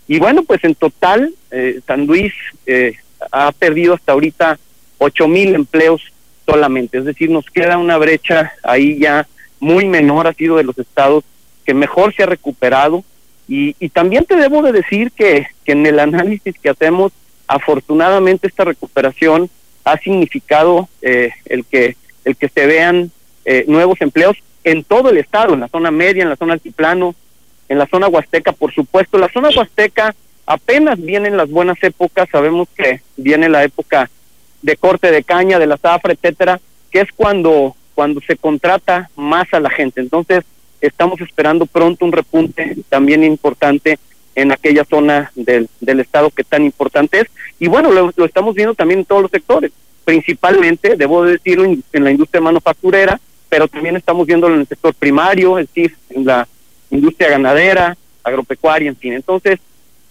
[0.06, 2.32] Y bueno, pues en total, eh, San Luis
[2.66, 2.94] eh,
[3.30, 4.58] ha perdido hasta ahorita
[4.98, 6.02] ocho mil empleos
[6.46, 9.26] solamente, es decir, nos queda una brecha ahí ya
[9.60, 11.24] muy menor, ha sido de los estados
[11.66, 13.04] que mejor se ha recuperado.
[13.46, 17.12] Y, y también te debo de decir que, que en el análisis que hacemos,
[17.46, 19.50] afortunadamente esta recuperación
[19.92, 23.10] ha significado eh, el que el que se vean
[23.44, 27.14] eh, nuevos empleos en todo el estado, en la zona media, en la zona altiplano,
[27.68, 29.16] en la zona huasteca, por supuesto.
[29.16, 34.10] La zona huasteca apenas vienen las buenas épocas, sabemos que viene la época
[34.60, 39.52] de corte de caña, de la zafra, etcétera, que es cuando cuando se contrata más
[39.52, 40.00] a la gente.
[40.00, 40.44] Entonces,
[40.80, 43.98] estamos esperando pronto un repunte también importante
[44.40, 47.26] en aquella zona del, del estado que tan importante es.
[47.58, 49.72] Y bueno, lo, estamos viendo también en todos los sectores,
[50.04, 54.94] principalmente, debo decirlo, en, en la industria manufacturera, pero también estamos viéndolo en el sector
[54.94, 56.46] primario, es decir, en la
[56.90, 59.14] industria ganadera, agropecuaria, en fin.
[59.14, 59.58] Entonces,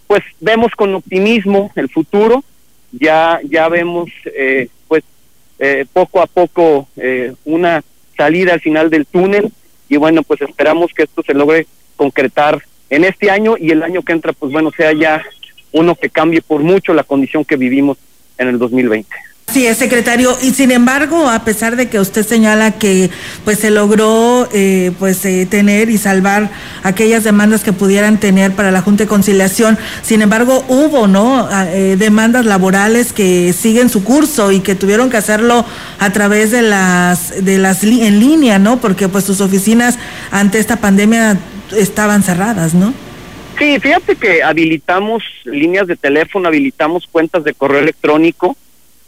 [0.07, 2.43] pues vemos con optimismo el futuro,
[2.91, 5.03] ya ya vemos eh, pues
[5.59, 7.81] eh, poco a poco eh, una
[8.17, 9.51] salida al final del túnel
[9.89, 11.67] y bueno pues esperamos que esto se logre
[11.97, 15.23] concretar en este año y el año que entra pues bueno sea ya
[15.71, 17.97] uno que cambie por mucho la condición que vivimos
[18.37, 19.07] en el 2020.
[19.51, 20.37] Sí, es secretario.
[20.41, 23.09] Y sin embargo, a pesar de que usted señala que
[23.45, 26.49] pues se logró eh, pues eh, tener y salvar
[26.83, 31.65] aquellas demandas que pudieran tener para la Junta de Conciliación, sin embargo hubo no Ah,
[31.69, 35.65] eh, demandas laborales que siguen su curso y que tuvieron que hacerlo
[35.97, 39.97] a través de las de las en línea, no, porque pues sus oficinas
[40.29, 41.37] ante esta pandemia
[41.75, 42.93] estaban cerradas, ¿no?
[43.57, 48.55] Sí, fíjate que habilitamos líneas de teléfono, habilitamos cuentas de correo electrónico.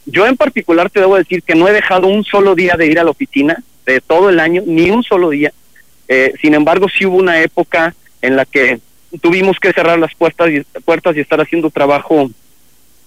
[0.06, 3.00] Yo en particular te debo decir que no he dejado un solo día de ir
[3.00, 5.54] a la oficina de todo el año, ni un solo día.
[6.08, 8.80] Eh, sin embargo, sí hubo una época en la que
[9.22, 12.32] tuvimos que cerrar las puertas y, puertas y estar haciendo trabajo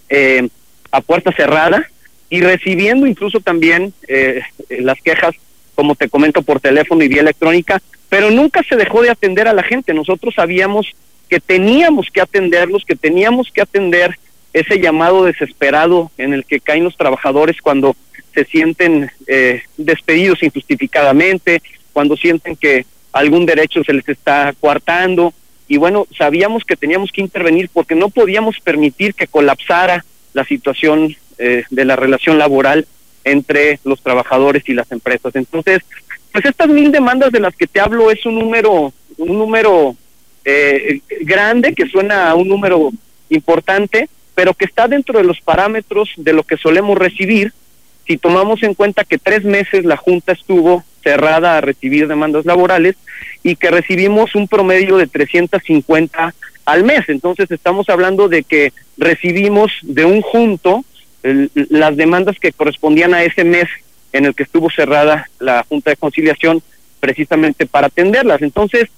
[0.09, 0.48] eh,
[0.92, 1.88] a puerta cerrada
[2.30, 5.34] y recibiendo incluso también eh, las quejas,
[5.75, 9.55] como te comento, por teléfono y vía electrónica, pero nunca se dejó de atender a
[9.55, 9.95] la gente.
[9.95, 10.93] Nosotros sabíamos
[11.29, 14.18] que teníamos que atenderlos, que teníamos que atender
[14.53, 17.97] ese llamado desesperado en el que caen los trabajadores cuando
[18.35, 21.62] se sienten eh, despedidos injustificadamente,
[21.93, 25.33] cuando sienten que algún derecho se les está coartando.
[25.68, 30.05] Y bueno, sabíamos que teníamos que intervenir porque no podíamos permitir que colapsara
[30.35, 32.87] la situación eh, de la relación laboral
[33.25, 35.35] entre los trabajadores y las empresas.
[35.37, 35.83] Entonces,
[36.33, 39.97] pues estas mil demandas de las que te hablo es un número, un número
[40.45, 42.91] eh, grande, que suena a un número
[43.29, 47.53] importante, pero que está dentro de los parámetros de lo que solemos recibir
[48.07, 52.97] si tomamos en cuenta que tres meses la Junta estuvo cerrada a recibir demandas laborales
[53.43, 57.09] y que recibimos un promedio de 350 al mes.
[57.09, 60.85] Entonces estamos hablando de que recibimos de un junto
[61.23, 63.68] las demandas que correspondían a ese mes
[64.12, 66.62] en el que estuvo cerrada la Junta de Conciliación
[67.01, 68.43] precisamente para atenderlas.
[68.43, 68.89] Entonces,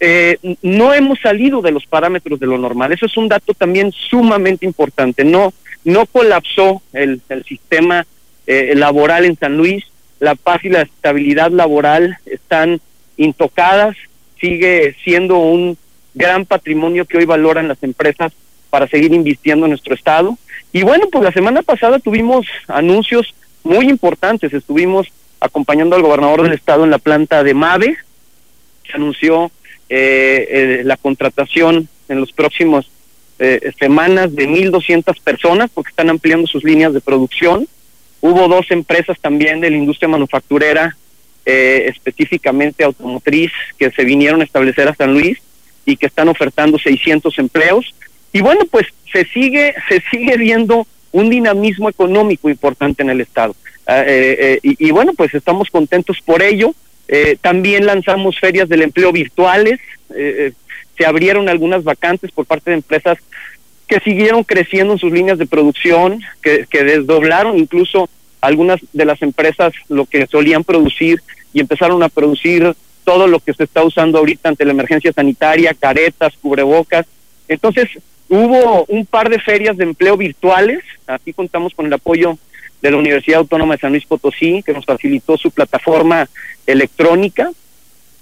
[0.00, 2.92] eh, no hemos salido de los parámetros de lo normal.
[2.92, 5.24] Eso es un dato también sumamente importante.
[5.24, 5.52] No,
[5.84, 8.06] no colapsó el, el sistema
[8.46, 9.84] eh, laboral en San Luis.
[10.20, 12.80] La paz y la estabilidad laboral están
[13.16, 13.96] intocadas.
[14.40, 15.76] Sigue siendo un
[16.14, 18.32] gran patrimonio que hoy valoran las empresas
[18.70, 20.36] para seguir invirtiendo en nuestro estado.
[20.72, 24.52] Y bueno, pues la semana pasada tuvimos anuncios muy importantes.
[24.52, 25.08] Estuvimos
[25.40, 27.96] acompañando al gobernador del estado en la planta de MAVE.
[28.90, 29.50] Se anunció
[29.88, 32.90] eh, eh, la contratación en los próximos
[33.38, 37.68] eh, semanas de 1.200 personas porque están ampliando sus líneas de producción.
[38.20, 40.96] Hubo dos empresas también de la industria manufacturera,
[41.46, 45.38] eh, específicamente automotriz, que se vinieron a establecer a San Luis
[45.86, 47.94] y que están ofertando 600 empleos.
[48.32, 53.56] Y bueno, pues se sigue, se sigue viendo un dinamismo económico importante en el Estado.
[53.86, 56.74] Ah, eh, eh, y, bueno, pues estamos contentos por ello.
[57.08, 59.80] Eh, también lanzamos ferias del empleo virtuales.
[60.10, 60.52] eh, eh,
[60.96, 63.18] se abrieron algunas vacantes por parte de empresas
[63.86, 68.10] que siguieron creciendo en sus líneas de producción, que, que desdoblaron incluso
[68.40, 71.22] algunas de las empresas lo que solían producir
[71.52, 72.74] y empezaron a producir
[73.04, 77.06] todo lo que se está usando ahorita ante la emergencia sanitaria, caretas, cubrebocas.
[77.46, 77.88] Entonces,
[78.28, 80.80] hubo un par de ferias de empleo virtuales.
[81.06, 82.38] Aquí contamos con el apoyo
[82.82, 86.28] de la Universidad Autónoma de San Luis Potosí, que nos facilitó su plataforma
[86.66, 87.50] electrónica.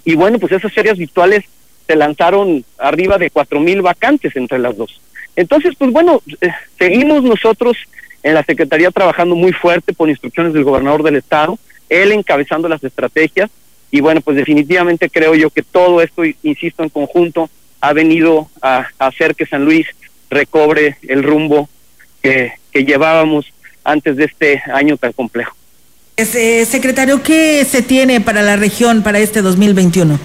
[0.05, 1.43] Y bueno, pues esas ferias virtuales
[1.85, 5.01] se lanzaron arriba de cuatro mil vacantes entre las dos.
[5.35, 7.77] Entonces, pues bueno, eh, seguimos nosotros
[8.23, 12.83] en la Secretaría trabajando muy fuerte por instrucciones del gobernador del estado, él encabezando las
[12.83, 13.49] estrategias
[13.91, 17.49] y bueno, pues definitivamente creo yo que todo esto, insisto, en conjunto
[17.81, 19.87] ha venido a, a hacer que San Luis
[20.29, 21.69] recobre el rumbo
[22.21, 23.51] que, que llevábamos
[23.83, 25.55] antes de este año tan complejo.
[26.17, 30.19] Ese, secretario, ¿qué se tiene para la región para este 2021?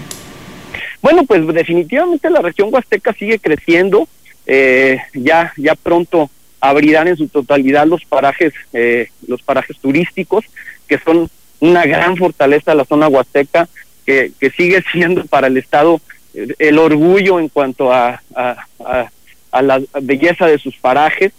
[1.01, 4.07] Bueno, pues definitivamente la región huasteca sigue creciendo.
[4.45, 6.29] Eh, ya, ya pronto
[6.59, 10.45] abrirán en su totalidad los parajes, eh, los parajes turísticos,
[10.87, 11.29] que son
[11.59, 13.69] una gran fortaleza de la zona huasteca,
[14.05, 16.01] que, que sigue siendo para el Estado eh,
[16.33, 21.31] el orgullo en cuanto a, a, la belleza de sus parajes.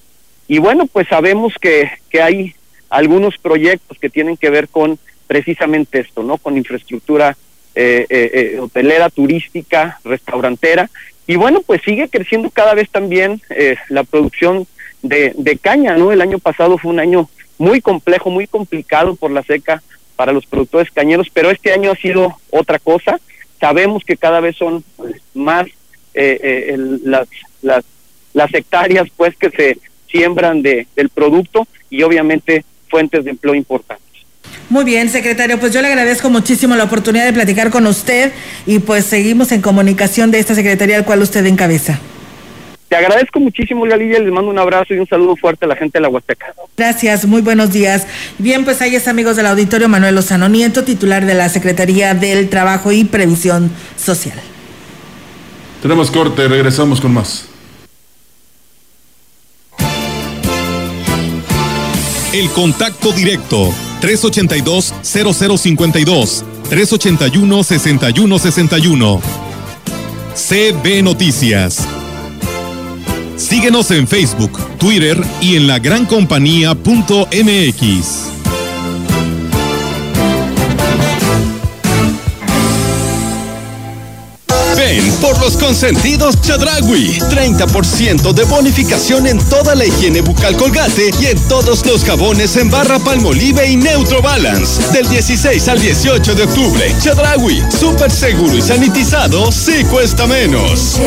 [0.47, 2.55] Y bueno, pues sabemos que, que hay
[2.91, 6.39] algunos proyectos que tienen que ver con precisamente esto, ¿no?
[6.39, 7.37] Con infraestructura
[7.75, 10.91] eh, eh, eh, hotelera, turística, restaurantera.
[11.27, 14.67] Y bueno, pues sigue creciendo cada vez también eh, la producción
[15.03, 16.13] de, de caña, ¿no?
[16.13, 17.29] El año pasado fue un año
[17.59, 19.83] muy complejo, muy complicado por la seca
[20.17, 23.19] para los productores cañeros, pero este año ha sido otra cosa.
[23.65, 24.85] Sabemos que cada vez son
[25.33, 25.67] más
[26.13, 26.79] eh, eh,
[28.35, 34.05] las hectáreas pues que se siembran de, del producto y obviamente fuentes de empleo importantes.
[34.69, 38.33] Muy bien, secretario, pues yo le agradezco muchísimo la oportunidad de platicar con usted
[38.67, 41.99] y pues seguimos en comunicación de esta secretaría al cual usted encabeza.
[42.89, 45.77] Te agradezco muchísimo, Olga Lidia, les mando un abrazo y un saludo fuerte a la
[45.77, 46.55] gente de la Huasteca.
[46.77, 48.07] Gracias, muy buenos días.
[48.39, 52.51] Bien, pues ahí es amigos del auditorio Manuel Lozano Nieto, titular de la Secretaría del
[52.51, 54.39] Trabajo y Previsión Social.
[55.83, 57.49] Tenemos corte, regresamos con más.
[62.33, 69.21] El contacto directo 382-0052 381-6161
[70.35, 71.87] CB Noticias.
[73.37, 78.35] Síguenos en Facebook, Twitter y en lagrancompañía.mx.
[84.95, 87.19] Ven por los consentidos Chadragui.
[87.19, 92.71] 30% de bonificación en toda la higiene bucal colgate y en todos los jabones en
[92.71, 94.93] barra palmolive y Neutro Balance.
[94.93, 96.95] Del 16 al 18 de octubre.
[97.01, 101.01] Chadragui, súper seguro y sanitizado, sí cuesta menos.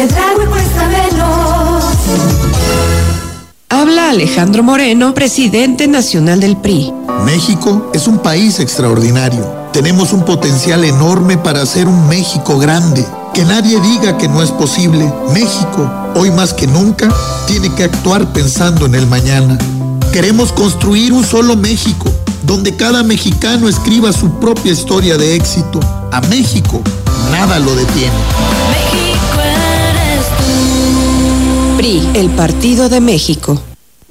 [3.70, 6.94] Habla Alejandro Moreno, presidente nacional del PRI.
[7.24, 9.46] México es un país extraordinario.
[9.72, 13.06] Tenemos un potencial enorme para hacer un México grande.
[13.38, 15.14] Que nadie diga que no es posible.
[15.32, 17.08] México, hoy más que nunca,
[17.46, 19.60] tiene que actuar pensando en el mañana.
[20.12, 22.12] Queremos construir un solo México,
[22.42, 25.80] donde cada mexicano escriba su propia historia de éxito.
[26.12, 26.82] A México,
[27.30, 28.16] nada lo detiene.
[31.78, 33.62] PRI, el Partido de México.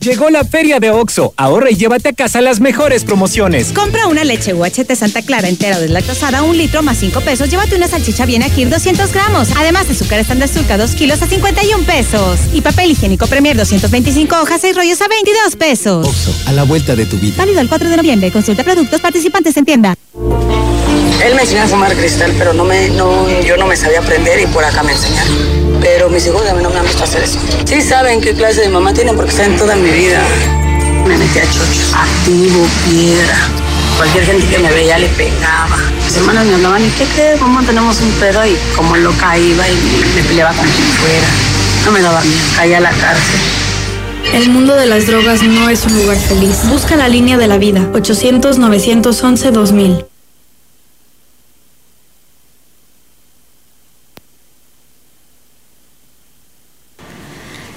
[0.00, 1.34] Llegó la feria de OXO.
[1.36, 3.70] Ahorra y llévate a casa las mejores promociones.
[3.74, 7.50] Compra una leche UHT Santa Clara entera o deslactosada, un litro más 5 pesos.
[7.50, 9.50] Llévate una salchicha bien agir 200 gramos.
[9.58, 12.40] Además, azúcar estándar surca 2 kilos a 51 pesos.
[12.54, 16.08] Y papel higiénico Premier 225 hojas, 6 rollos a 22 pesos.
[16.08, 17.34] OXO, a la vuelta de tu vida.
[17.36, 18.32] Válido el 4 de noviembre.
[18.32, 19.94] Consulta productos participantes en tienda.
[21.22, 24.40] Él me enseñó a fumar cristal, pero no me, no, yo no me sabía aprender
[24.40, 25.59] y por acá me enseñaron.
[25.80, 27.38] Pero mis hijos a mí no me han visto hacer eso.
[27.64, 30.20] Sí saben qué clase de mamá tienen porque saben toda mi vida.
[31.06, 33.38] Me metí a chochos, activo, piedra.
[33.96, 35.76] Cualquier gente que me veía le pegaba.
[36.04, 37.38] Mis hermanas me hablaban, ¿y qué crees?
[37.38, 38.44] ¿Cómo tenemos un pedo?
[38.46, 39.76] Y como loca iba y
[40.14, 41.28] me peleaba con quien fuera.
[41.84, 43.40] No me daba miedo, caía a la cárcel.
[44.34, 46.60] El mundo de las drogas no es un lugar feliz.
[46.68, 47.80] Busca la línea de la vida.
[47.92, 50.09] 800-911-2000.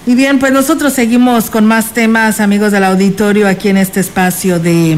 [0.05, 4.59] Y bien, pues nosotros seguimos con más temas, amigos del auditorio, aquí en este espacio
[4.59, 4.97] de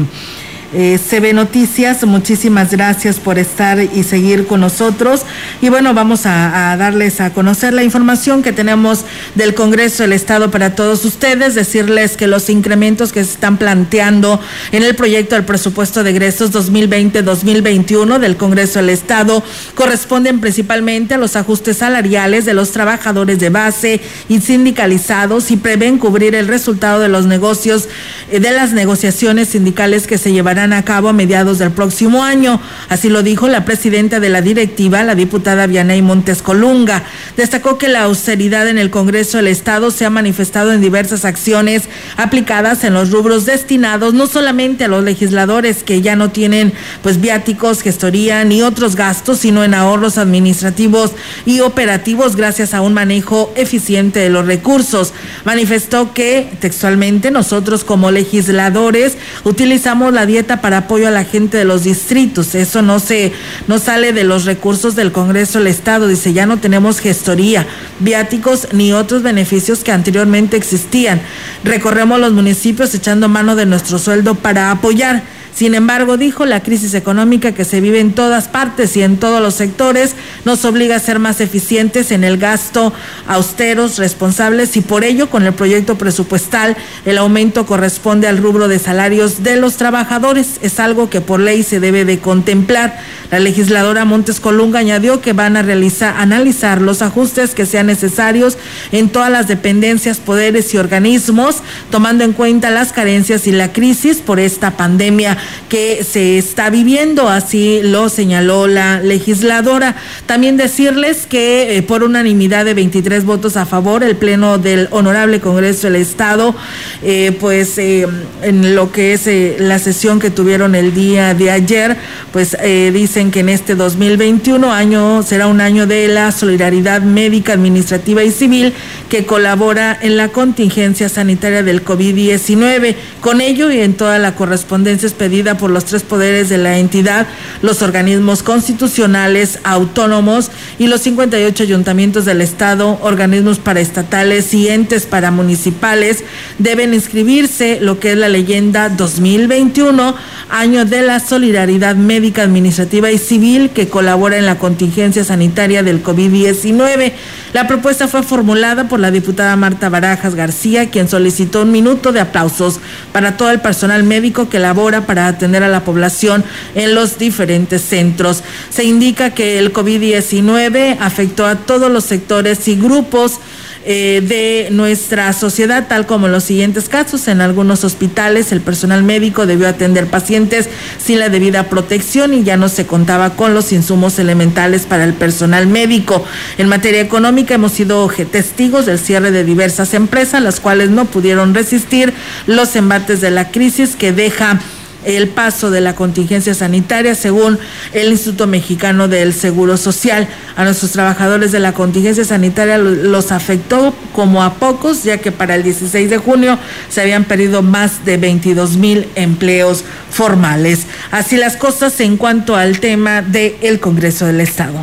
[0.72, 2.04] eh, CB Noticias.
[2.04, 5.22] Muchísimas gracias por estar y seguir con nosotros.
[5.60, 9.04] Y bueno, vamos a, darles a conocer la información que tenemos
[9.34, 11.54] del Congreso del Estado para todos ustedes.
[11.54, 14.40] Decirles que los incrementos que se están planteando
[14.72, 19.42] en el proyecto del presupuesto de egresos 2020-2021 del Congreso del Estado
[19.74, 25.98] corresponden principalmente a los ajustes salariales de los trabajadores de base y sindicalizados y prevén
[25.98, 27.88] cubrir el resultado de los negocios,
[28.30, 32.60] eh, de las negociaciones sindicales que se llevarán a cabo a mediados del próximo año.
[32.88, 37.04] Así lo dijo la presidenta de la directiva, la diputada Vianey Montes Colunga.
[37.36, 41.88] Destacó que la austeridad en el Congreso del Estado se ha manifestado en diversas acciones
[42.16, 47.20] aplicadas en los rubros destinados no solamente a los legisladores que ya no tienen pues
[47.20, 51.12] viáticos, gestoría ni otros gastos, sino en ahorros administrativos
[51.44, 55.12] y operativos gracias a un manejo eficiente de los recursos.
[55.44, 61.64] Manifestó que textualmente nosotros como legisladores utilizamos la dieta para apoyo a la gente de
[61.64, 62.54] los distritos.
[62.54, 63.32] Eso no se
[63.66, 66.06] no sale de los recursos del Congreso del Estado.
[66.06, 67.66] Dice, ya no tenemos gestoría,
[67.98, 71.20] viáticos ni otros beneficios que anteriormente existían.
[71.64, 75.24] Recorremos los municipios echando mano de nuestro sueldo para apoyar.
[75.56, 79.40] Sin embargo, dijo, la crisis económica que se vive en todas partes y en todos
[79.40, 82.92] los sectores nos obliga a ser más eficientes en el gasto,
[83.26, 86.76] austeros, responsables y por ello con el proyecto presupuestal
[87.06, 90.58] el aumento corresponde al rubro de salarios de los trabajadores.
[90.60, 92.98] Es algo que por ley se debe de contemplar.
[93.30, 98.58] La legisladora Montes Colunga añadió que van a realizar, analizar los ajustes que sean necesarios
[98.92, 104.18] en todas las dependencias, poderes y organismos, tomando en cuenta las carencias y la crisis
[104.18, 107.28] por esta pandemia que se está viviendo.
[107.28, 109.96] Así lo señaló la legisladora.
[110.26, 115.40] También decirles que eh, por unanimidad de 23 votos a favor, el Pleno del Honorable
[115.40, 116.54] Congreso del Estado,
[117.02, 118.06] eh, pues eh,
[118.42, 121.96] en lo que es la sesión que tuvieron el día de ayer,
[122.32, 122.56] pues
[122.92, 128.30] dicen que en este 2021 año será un año de la solidaridad médica, administrativa y
[128.30, 128.72] civil
[129.08, 132.94] que colabora en la contingencia sanitaria del COVID-19.
[133.20, 137.26] Con ello y en toda la correspondencia expedida por los tres poderes de la entidad,
[137.60, 146.24] los organismos constitucionales, autónomos y los 58 ayuntamientos del Estado, organismos paraestatales y entes paramunicipales,
[146.58, 150.14] deben inscribirse lo que es la leyenda 2021,
[150.48, 156.02] año de la solidaridad médica, administrativa y civil que colabora en la contingencia sanitaria del
[156.02, 157.12] COVID-19.
[157.52, 162.20] La propuesta fue formulada por la diputada Marta Barajas García, quien solicitó un minuto de
[162.20, 162.80] aplausos
[163.12, 167.82] para todo el personal médico que labora para atender a la población en los diferentes
[167.82, 168.42] centros.
[168.70, 173.40] Se indica que el COVID-19 afectó a todos los sectores y grupos
[173.88, 177.28] eh, de nuestra sociedad, tal como los siguientes casos.
[177.28, 180.68] En algunos hospitales el personal médico debió atender pacientes
[180.98, 185.14] sin la debida protección y ya no se contaba con los insumos elementales para el
[185.14, 186.24] personal médico.
[186.58, 191.54] En materia económica hemos sido testigos del cierre de diversas empresas, las cuales no pudieron
[191.54, 192.12] resistir
[192.48, 194.58] los embates de la crisis que deja
[195.06, 197.58] el paso de la contingencia sanitaria, según
[197.92, 200.28] el Instituto Mexicano del Seguro Social.
[200.56, 205.54] A nuestros trabajadores de la contingencia sanitaria los afectó como a pocos, ya que para
[205.54, 210.86] el 16 de junio se habían perdido más de 22 mil empleos formales.
[211.10, 214.78] Así las cosas en cuanto al tema del Congreso del Estado.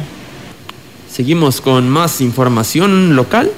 [1.11, 3.51] Seguimos con más información local.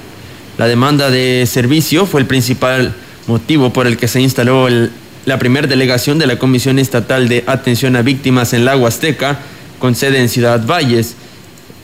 [0.57, 2.93] La demanda de servicio fue el principal
[3.27, 4.91] motivo por el que se instaló el
[5.25, 9.39] la primera delegación de la Comisión Estatal de Atención a Víctimas en la Huasteca,
[9.79, 11.15] con sede en Ciudad Valles.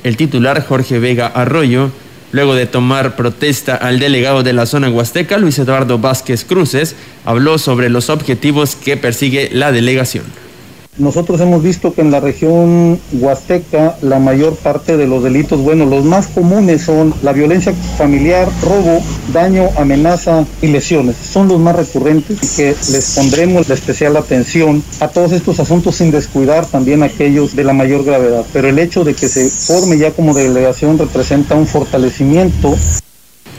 [0.03, 1.91] El titular Jorge Vega Arroyo,
[2.31, 7.57] luego de tomar protesta al delegado de la zona Huasteca, Luis Eduardo Vázquez Cruces, habló
[7.57, 10.23] sobre los objetivos que persigue la delegación.
[10.97, 15.85] Nosotros hemos visto que en la región huasteca la mayor parte de los delitos, bueno,
[15.85, 21.15] los más comunes son la violencia familiar, robo, daño, amenaza y lesiones.
[21.15, 25.95] Son los más recurrentes y que les pondremos la especial atención a todos estos asuntos
[25.95, 28.45] sin descuidar también aquellos de la mayor gravedad.
[28.51, 32.75] Pero el hecho de que se forme ya como delegación representa un fortalecimiento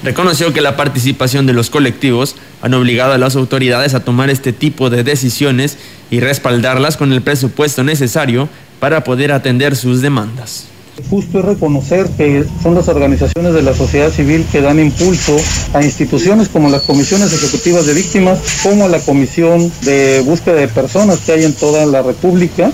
[0.03, 4.53] Reconoció que la participación de los colectivos han obligado a las autoridades a tomar este
[4.53, 5.79] tipo de decisiones
[6.11, 8.49] y respaldarlas con el presupuesto necesario
[8.81, 10.67] para poder atender sus demandas.
[11.09, 15.37] Justo es reconocer que son las organizaciones de la sociedad civil que dan impulso
[15.73, 21.21] a instituciones como las comisiones ejecutivas de víctimas, como la comisión de búsqueda de personas
[21.21, 22.73] que hay en toda la República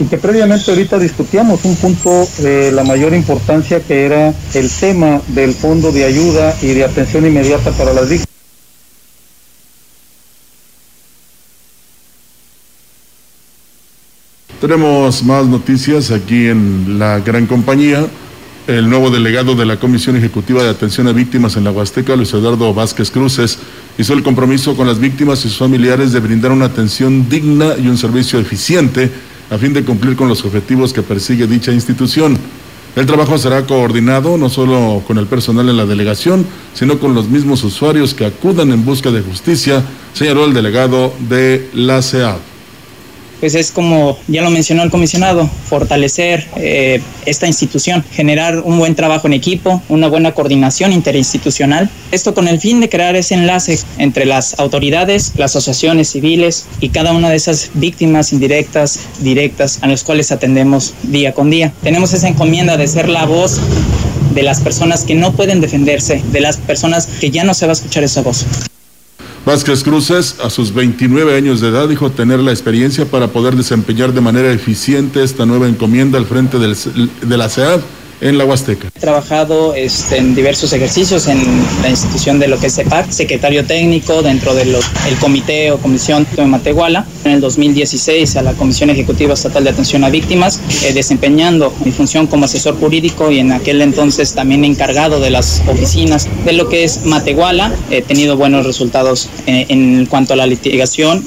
[0.00, 5.20] y que previamente ahorita discutíamos un punto de la mayor importancia que era el tema
[5.28, 8.28] del fondo de ayuda y de atención inmediata para las víctimas.
[14.60, 18.06] Tenemos más noticias aquí en la gran compañía.
[18.66, 22.32] El nuevo delegado de la Comisión Ejecutiva de Atención a Víctimas en la Huasteca, Luis
[22.32, 23.58] Eduardo Vázquez Cruces,
[23.98, 27.88] hizo el compromiso con las víctimas y sus familiares de brindar una atención digna y
[27.88, 29.10] un servicio eficiente
[29.54, 32.36] a fin de cumplir con los objetivos que persigue dicha institución.
[32.96, 36.44] El trabajo será coordinado no solo con el personal en la delegación,
[36.74, 39.82] sino con los mismos usuarios que acudan en busca de justicia,
[40.12, 42.53] señaló el delegado de la CEAD
[43.40, 48.94] pues es como ya lo mencionó el comisionado, fortalecer eh, esta institución, generar un buen
[48.94, 51.90] trabajo en equipo, una buena coordinación interinstitucional.
[52.10, 56.90] Esto con el fin de crear ese enlace entre las autoridades, las asociaciones civiles y
[56.90, 61.72] cada una de esas víctimas indirectas, directas, a las cuales atendemos día con día.
[61.82, 63.60] Tenemos esa encomienda de ser la voz
[64.34, 67.72] de las personas que no pueden defenderse, de las personas que ya no se va
[67.72, 68.44] a escuchar esa voz.
[69.44, 74.14] Vázquez Cruces, a sus 29 años de edad, dijo tener la experiencia para poder desempeñar
[74.14, 77.80] de manera eficiente esta nueva encomienda al frente del, de la CEAD
[78.24, 78.88] en la Huasteca.
[78.96, 81.40] He trabajado este, en diversos ejercicios en
[81.82, 84.74] la institución de lo que es CEPAC, secretario técnico dentro del
[85.20, 87.06] comité o comisión de Matehuala.
[87.24, 91.92] En el 2016 a la Comisión Ejecutiva Estatal de Atención a Víctimas, eh, desempeñando mi
[91.92, 96.68] función como asesor jurídico y en aquel entonces también encargado de las oficinas de lo
[96.68, 97.74] que es Matehuala.
[97.90, 101.24] He tenido buenos resultados eh, en cuanto a la litigación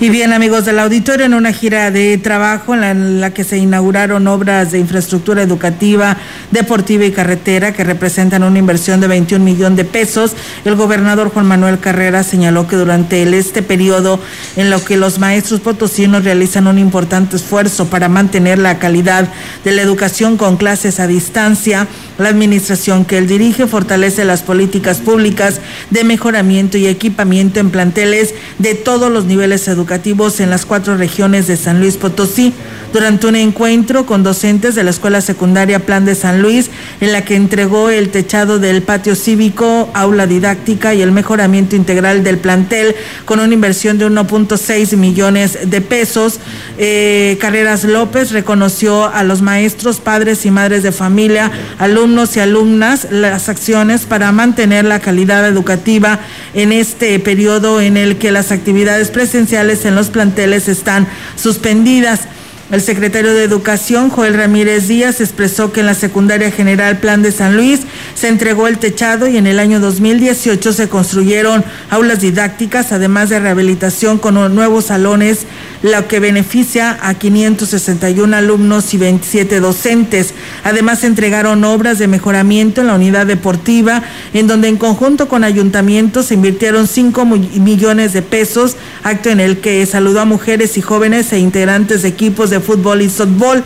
[0.00, 4.28] y bien, amigos del auditorio, en una gira de trabajo en la, que se inauguraron
[4.28, 6.16] obras de infraestructura educativa,
[6.52, 11.46] deportiva y carretera que representan una inversión de 21 millones de pesos, el gobernador Juan
[11.46, 14.20] Manuel Carrera señaló que durante este periodo
[14.54, 19.28] en lo que los maestros potosinos realizan un importante esfuerzo para mantener la calidad
[19.64, 21.88] de la educación con clases a distancia,
[22.18, 28.32] la administración que él dirige fortalece las políticas públicas de mejoramiento y equipamiento en planteles
[28.58, 32.52] de todos los niveles educativos educativos en las cuatro regiones de San Luis Potosí
[32.92, 36.70] durante un encuentro con docentes de la Escuela Secundaria Plan de San Luis,
[37.00, 42.22] en la que entregó el techado del patio cívico, aula didáctica y el mejoramiento integral
[42.22, 46.38] del plantel con una inversión de 1.6 millones de pesos.
[46.78, 53.08] Eh, Carreras López reconoció a los maestros, padres y madres de familia, alumnos y alumnas
[53.10, 56.20] las acciones para mantener la calidad educativa
[56.54, 61.06] en este periodo en el que las actividades presenciales en los planteles están
[61.36, 62.28] suspendidas.
[62.70, 67.32] El secretario de Educación, Joel Ramírez Díaz, expresó que en la secundaria general Plan de
[67.32, 67.80] San Luis
[68.14, 73.40] se entregó el techado y en el año 2018 se construyeron aulas didácticas, además de
[73.40, 75.46] rehabilitación con nuevos salones,
[75.82, 80.34] lo que beneficia a 561 alumnos y 27 docentes.
[80.62, 84.02] Además, se entregaron obras de mejoramiento en la unidad deportiva,
[84.34, 89.60] en donde en conjunto con ayuntamientos se invirtieron 5 millones de pesos, acto en el
[89.60, 93.62] que saludó a mujeres y jóvenes e integrantes de equipos de fútbol y softball.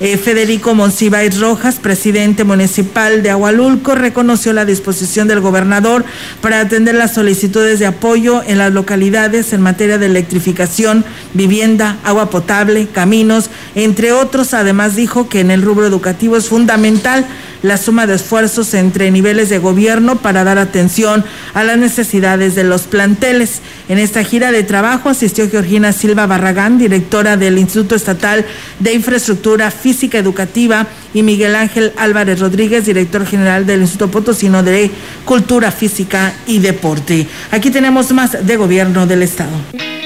[0.00, 6.04] Eh, Federico Monsiváis Rojas, presidente municipal de Agualulco, reconoció la disposición del gobernador
[6.40, 12.28] para atender las solicitudes de apoyo en las localidades en materia de electrificación, vivienda, agua
[12.30, 14.54] potable, caminos, entre otros.
[14.54, 17.26] Además dijo que en el rubro educativo es fundamental
[17.66, 22.64] la suma de esfuerzos entre niveles de gobierno para dar atención a las necesidades de
[22.64, 23.60] los planteles.
[23.88, 28.44] En esta gira de trabajo asistió Georgina Silva Barragán, directora del Instituto Estatal
[28.78, 34.90] de Infraestructura Física Educativa, y Miguel Ángel Álvarez Rodríguez, director general del Instituto Potosino de
[35.24, 37.26] Cultura Física y Deporte.
[37.50, 40.05] Aquí tenemos más de gobierno del Estado.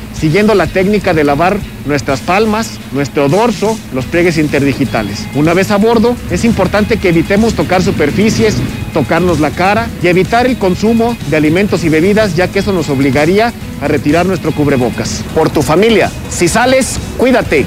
[0.21, 1.57] siguiendo la técnica de lavar
[1.87, 5.25] nuestras palmas, nuestro dorso, los pliegues interdigitales.
[5.33, 8.53] Una vez a bordo, es importante que evitemos tocar superficies,
[8.93, 12.89] tocarnos la cara y evitar el consumo de alimentos y bebidas, ya que eso nos
[12.89, 13.51] obligaría
[13.81, 15.23] a retirar nuestro cubrebocas.
[15.33, 17.65] Por tu familia, si sales, cuídate.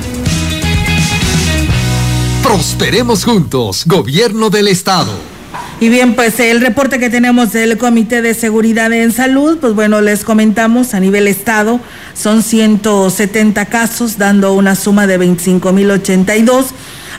[2.45, 5.35] Prosperemos juntos, Gobierno del Estado.
[5.81, 10.01] Y bien, pues el reporte que tenemos del Comité de Seguridad en Salud, pues bueno,
[10.01, 11.81] les comentamos a nivel estado,
[12.15, 16.67] son 170 casos, dando una suma de 25.082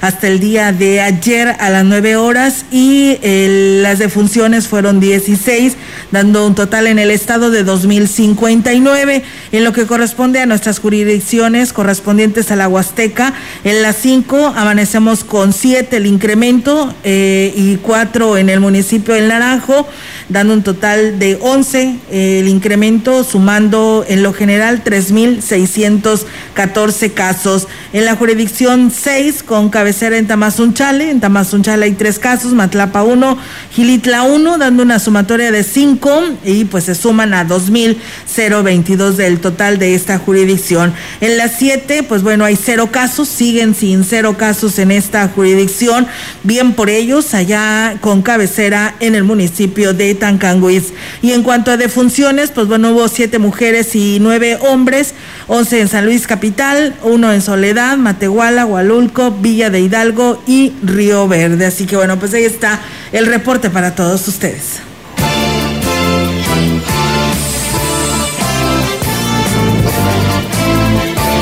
[0.05, 5.75] hasta el día de ayer a las 9 horas y eh, las defunciones fueron 16,
[6.11, 9.23] dando un total en el estado de 2.059.
[9.51, 13.33] En lo que corresponde a nuestras jurisdicciones correspondientes a la Huasteca,
[13.63, 19.29] en las 5 amanecemos con 7 el incremento eh, y 4 en el municipio del
[19.29, 19.87] Naranjo,
[20.29, 27.67] dando un total de 11 eh, el incremento, sumando en lo general 3.614 casos.
[27.91, 31.09] En la jurisdicción 6 con cabeza en Tamazunchale.
[31.09, 33.37] En Tamazunchale hay tres casos, Matlapa 1,
[33.71, 39.79] Gilitla 1, dando una sumatoria de 5 y pues se suman a 2.022 del total
[39.79, 40.93] de esta jurisdicción.
[41.21, 46.07] En las 7, pues bueno, hay cero casos, siguen sin cero casos en esta jurisdicción.
[46.43, 50.93] Bien por ellos, allá con cabecera en el municipio de Tancanguis.
[51.21, 55.13] Y en cuanto a defunciones, pues bueno, hubo siete mujeres y nueve hombres,
[55.47, 61.27] 11 en San Luis Capital, uno en Soledad, Matehuala, Hualulco, Villa de Hidalgo y Río
[61.27, 61.65] Verde.
[61.65, 64.79] Así que bueno, pues ahí está el reporte para todos ustedes.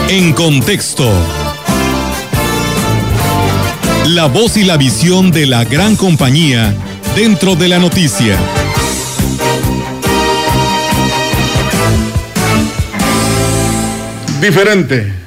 [0.09, 1.11] En contexto.
[4.05, 6.75] La voz y la visión de la gran compañía
[7.15, 8.37] dentro de la noticia.
[14.41, 15.22] Diferente.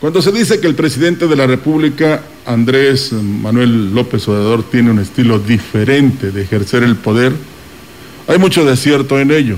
[0.00, 4.98] Cuando se dice que el presidente de la República, Andrés Manuel López Obrador, tiene un
[4.98, 7.32] estilo diferente de ejercer el poder,
[8.28, 9.56] hay mucho desierto en ello.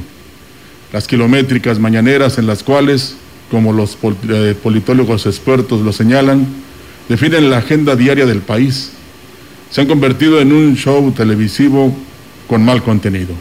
[0.93, 3.17] Las kilométricas mañaneras en las cuales,
[3.51, 6.47] como los eh, politólogos expertos lo señalan,
[7.09, 8.93] definen la agenda diaria del país,
[9.71, 11.93] se han convertido en un show televisivo
[12.47, 13.35] con mal contenido.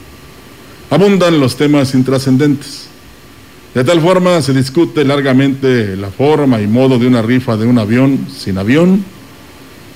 [0.90, 2.88] Abundan los temas intrascendentes.
[3.78, 7.78] De tal forma se discute largamente la forma y modo de una rifa de un
[7.78, 9.06] avión sin avión,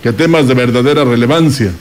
[0.04, 1.72] que temas de verdadera relevancia.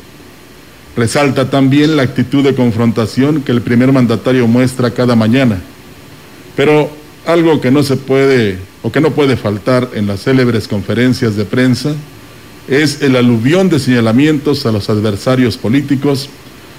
[0.96, 5.60] Resalta también la actitud de confrontación que el primer mandatario muestra cada mañana.
[6.56, 6.88] Pero
[7.26, 11.44] algo que no se puede o que no puede faltar en las célebres conferencias de
[11.44, 11.94] prensa
[12.66, 16.30] es el aluvión de señalamientos a los adversarios políticos,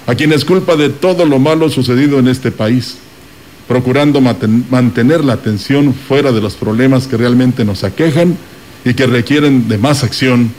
[0.08, 2.96] a quienes culpa de todo lo malo sucedido en este país
[3.68, 8.36] procurando mantener la atención fuera de los problemas que realmente nos aquejan
[8.84, 10.52] y que requieren de más acción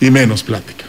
[0.00, 0.84] y menos plática.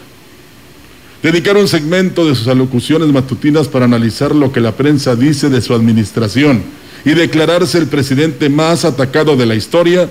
[1.22, 5.62] Dedicar un segmento de sus alocuciones matutinas para analizar lo que la prensa dice de
[5.62, 6.64] su administración
[7.06, 10.10] y declararse el presidente más atacado de la historia,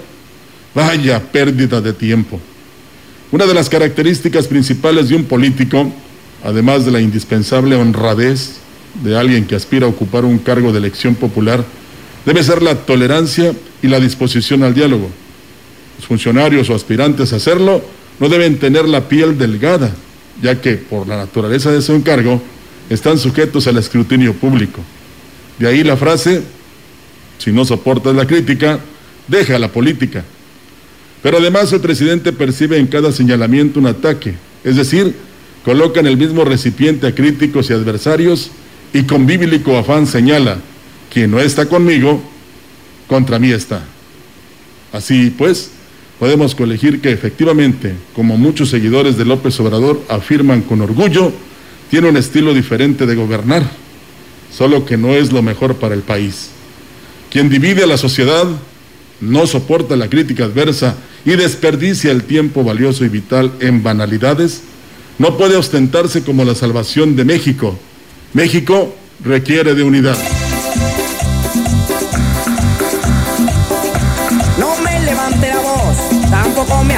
[0.74, 2.40] vaya pérdida de tiempo.
[3.32, 5.92] Una de las características principales de un político,
[6.44, 8.60] además de la indispensable honradez
[9.02, 11.64] de alguien que aspira a ocupar un cargo de elección popular,
[12.24, 15.10] debe ser la tolerancia y la disposición al diálogo.
[15.98, 17.82] Los funcionarios o aspirantes a hacerlo
[18.18, 19.92] no deben tener la piel delgada,
[20.42, 22.42] ya que por la naturaleza de su encargo
[22.90, 24.80] están sujetos al escrutinio público.
[25.58, 26.42] De ahí la frase,
[27.38, 28.80] si no soportas la crítica,
[29.28, 30.24] deja la política.
[31.22, 34.34] Pero además el presidente percibe en cada señalamiento un ataque,
[34.64, 35.14] es decir,
[35.64, 38.50] coloca en el mismo recipiente a críticos y adversarios
[38.92, 40.58] y con bíblico afán señala,
[41.12, 42.22] quien no está conmigo,
[43.06, 43.82] contra mí está.
[44.92, 45.70] Así pues,
[46.18, 51.32] podemos colegir que efectivamente, como muchos seguidores de López Obrador afirman con orgullo,
[51.90, 53.68] tiene un estilo diferente de gobernar,
[54.52, 56.50] solo que no es lo mejor para el país.
[57.30, 58.46] Quien divide a la sociedad
[59.20, 64.62] no soporta la crítica adversa y desperdicia el tiempo valioso y vital en banalidades,
[65.18, 67.78] no puede ostentarse como la salvación de México.
[68.32, 70.16] México requiere de unidad.
[74.56, 76.96] No me levante la voz, tampoco me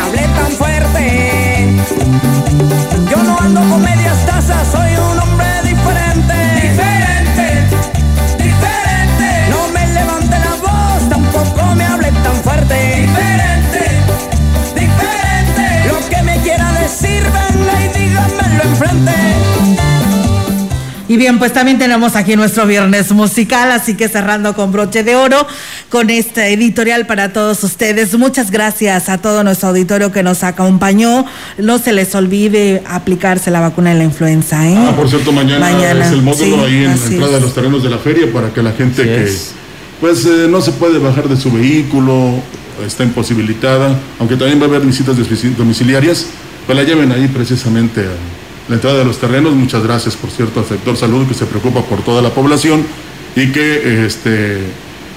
[21.23, 25.47] bien, pues también tenemos aquí nuestro viernes musical, así que cerrando con broche de oro
[25.89, 28.19] con esta editorial para todos ustedes.
[28.19, 31.25] Muchas gracias a todo nuestro auditorio que nos acompañó.
[31.59, 34.75] No se les olvide aplicarse la vacuna de la influenza, ¿eh?
[34.77, 37.33] Ah, por cierto, mañana, Mañana, es el módulo sí, ahí en la entrada es.
[37.35, 39.53] de los terrenos de la feria para que la gente Así que es.
[40.01, 42.35] pues eh, no se puede bajar de su vehículo,
[42.85, 46.27] está imposibilitada, aunque también va a haber visitas domicil- domiciliarias,
[46.67, 48.11] pues la lleven ahí precisamente a
[48.69, 49.55] la entrada de los terrenos.
[49.55, 52.85] Muchas gracias, por cierto, al sector salud que se preocupa por toda la población
[53.35, 54.59] y que, este,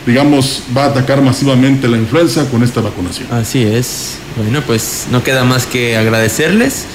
[0.06, 3.28] digamos, va a atacar masivamente la influenza con esta vacunación.
[3.32, 4.18] Así es.
[4.38, 6.86] Bueno, pues no queda más que agradecerles.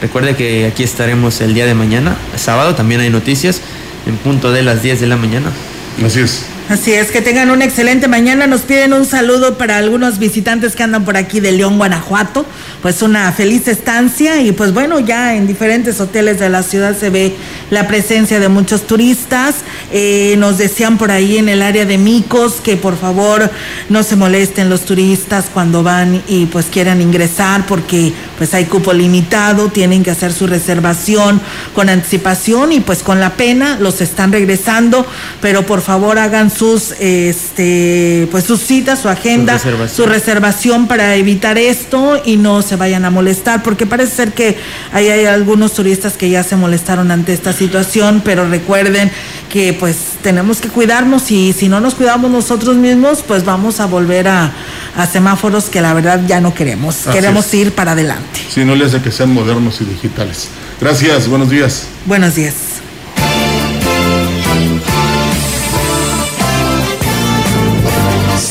[0.00, 3.60] Recuerde que aquí estaremos el día de mañana, sábado, también hay noticias,
[4.06, 5.50] en punto de las 10 de la mañana.
[6.04, 6.44] Así es.
[6.68, 8.48] Así es, que tengan una excelente mañana.
[8.48, 12.44] Nos piden un saludo para algunos visitantes que andan por aquí de León, Guanajuato.
[12.82, 17.08] Pues una feliz estancia y pues bueno, ya en diferentes hoteles de la ciudad se
[17.10, 17.36] ve
[17.70, 19.56] la presencia de muchos turistas.
[19.92, 23.48] Eh, nos decían por ahí en el área de Micos que por favor
[23.88, 28.92] no se molesten los turistas cuando van y pues quieran ingresar porque pues hay cupo
[28.92, 31.40] limitado, tienen que hacer su reservación
[31.74, 35.06] con anticipación y pues con la pena los están regresando,
[35.40, 39.96] pero por favor hagan sus este pues sus citas, su agenda, Su reservación.
[39.96, 44.56] su reservación para evitar esto y no se vayan a molestar, porque parece ser que
[44.92, 49.10] ahí hay algunos turistas que ya se molestaron ante esta situación, pero recuerden
[49.50, 53.86] que pues tenemos que cuidarnos y si no nos cuidamos nosotros mismos, pues vamos a
[53.86, 54.52] volver a,
[54.96, 57.54] a semáforos que la verdad ya no queremos, Así queremos es.
[57.54, 58.40] ir para adelante.
[58.48, 60.48] Si no le hace que sean modernos y digitales.
[60.80, 61.86] Gracias, buenos días.
[62.06, 62.54] Buenos días.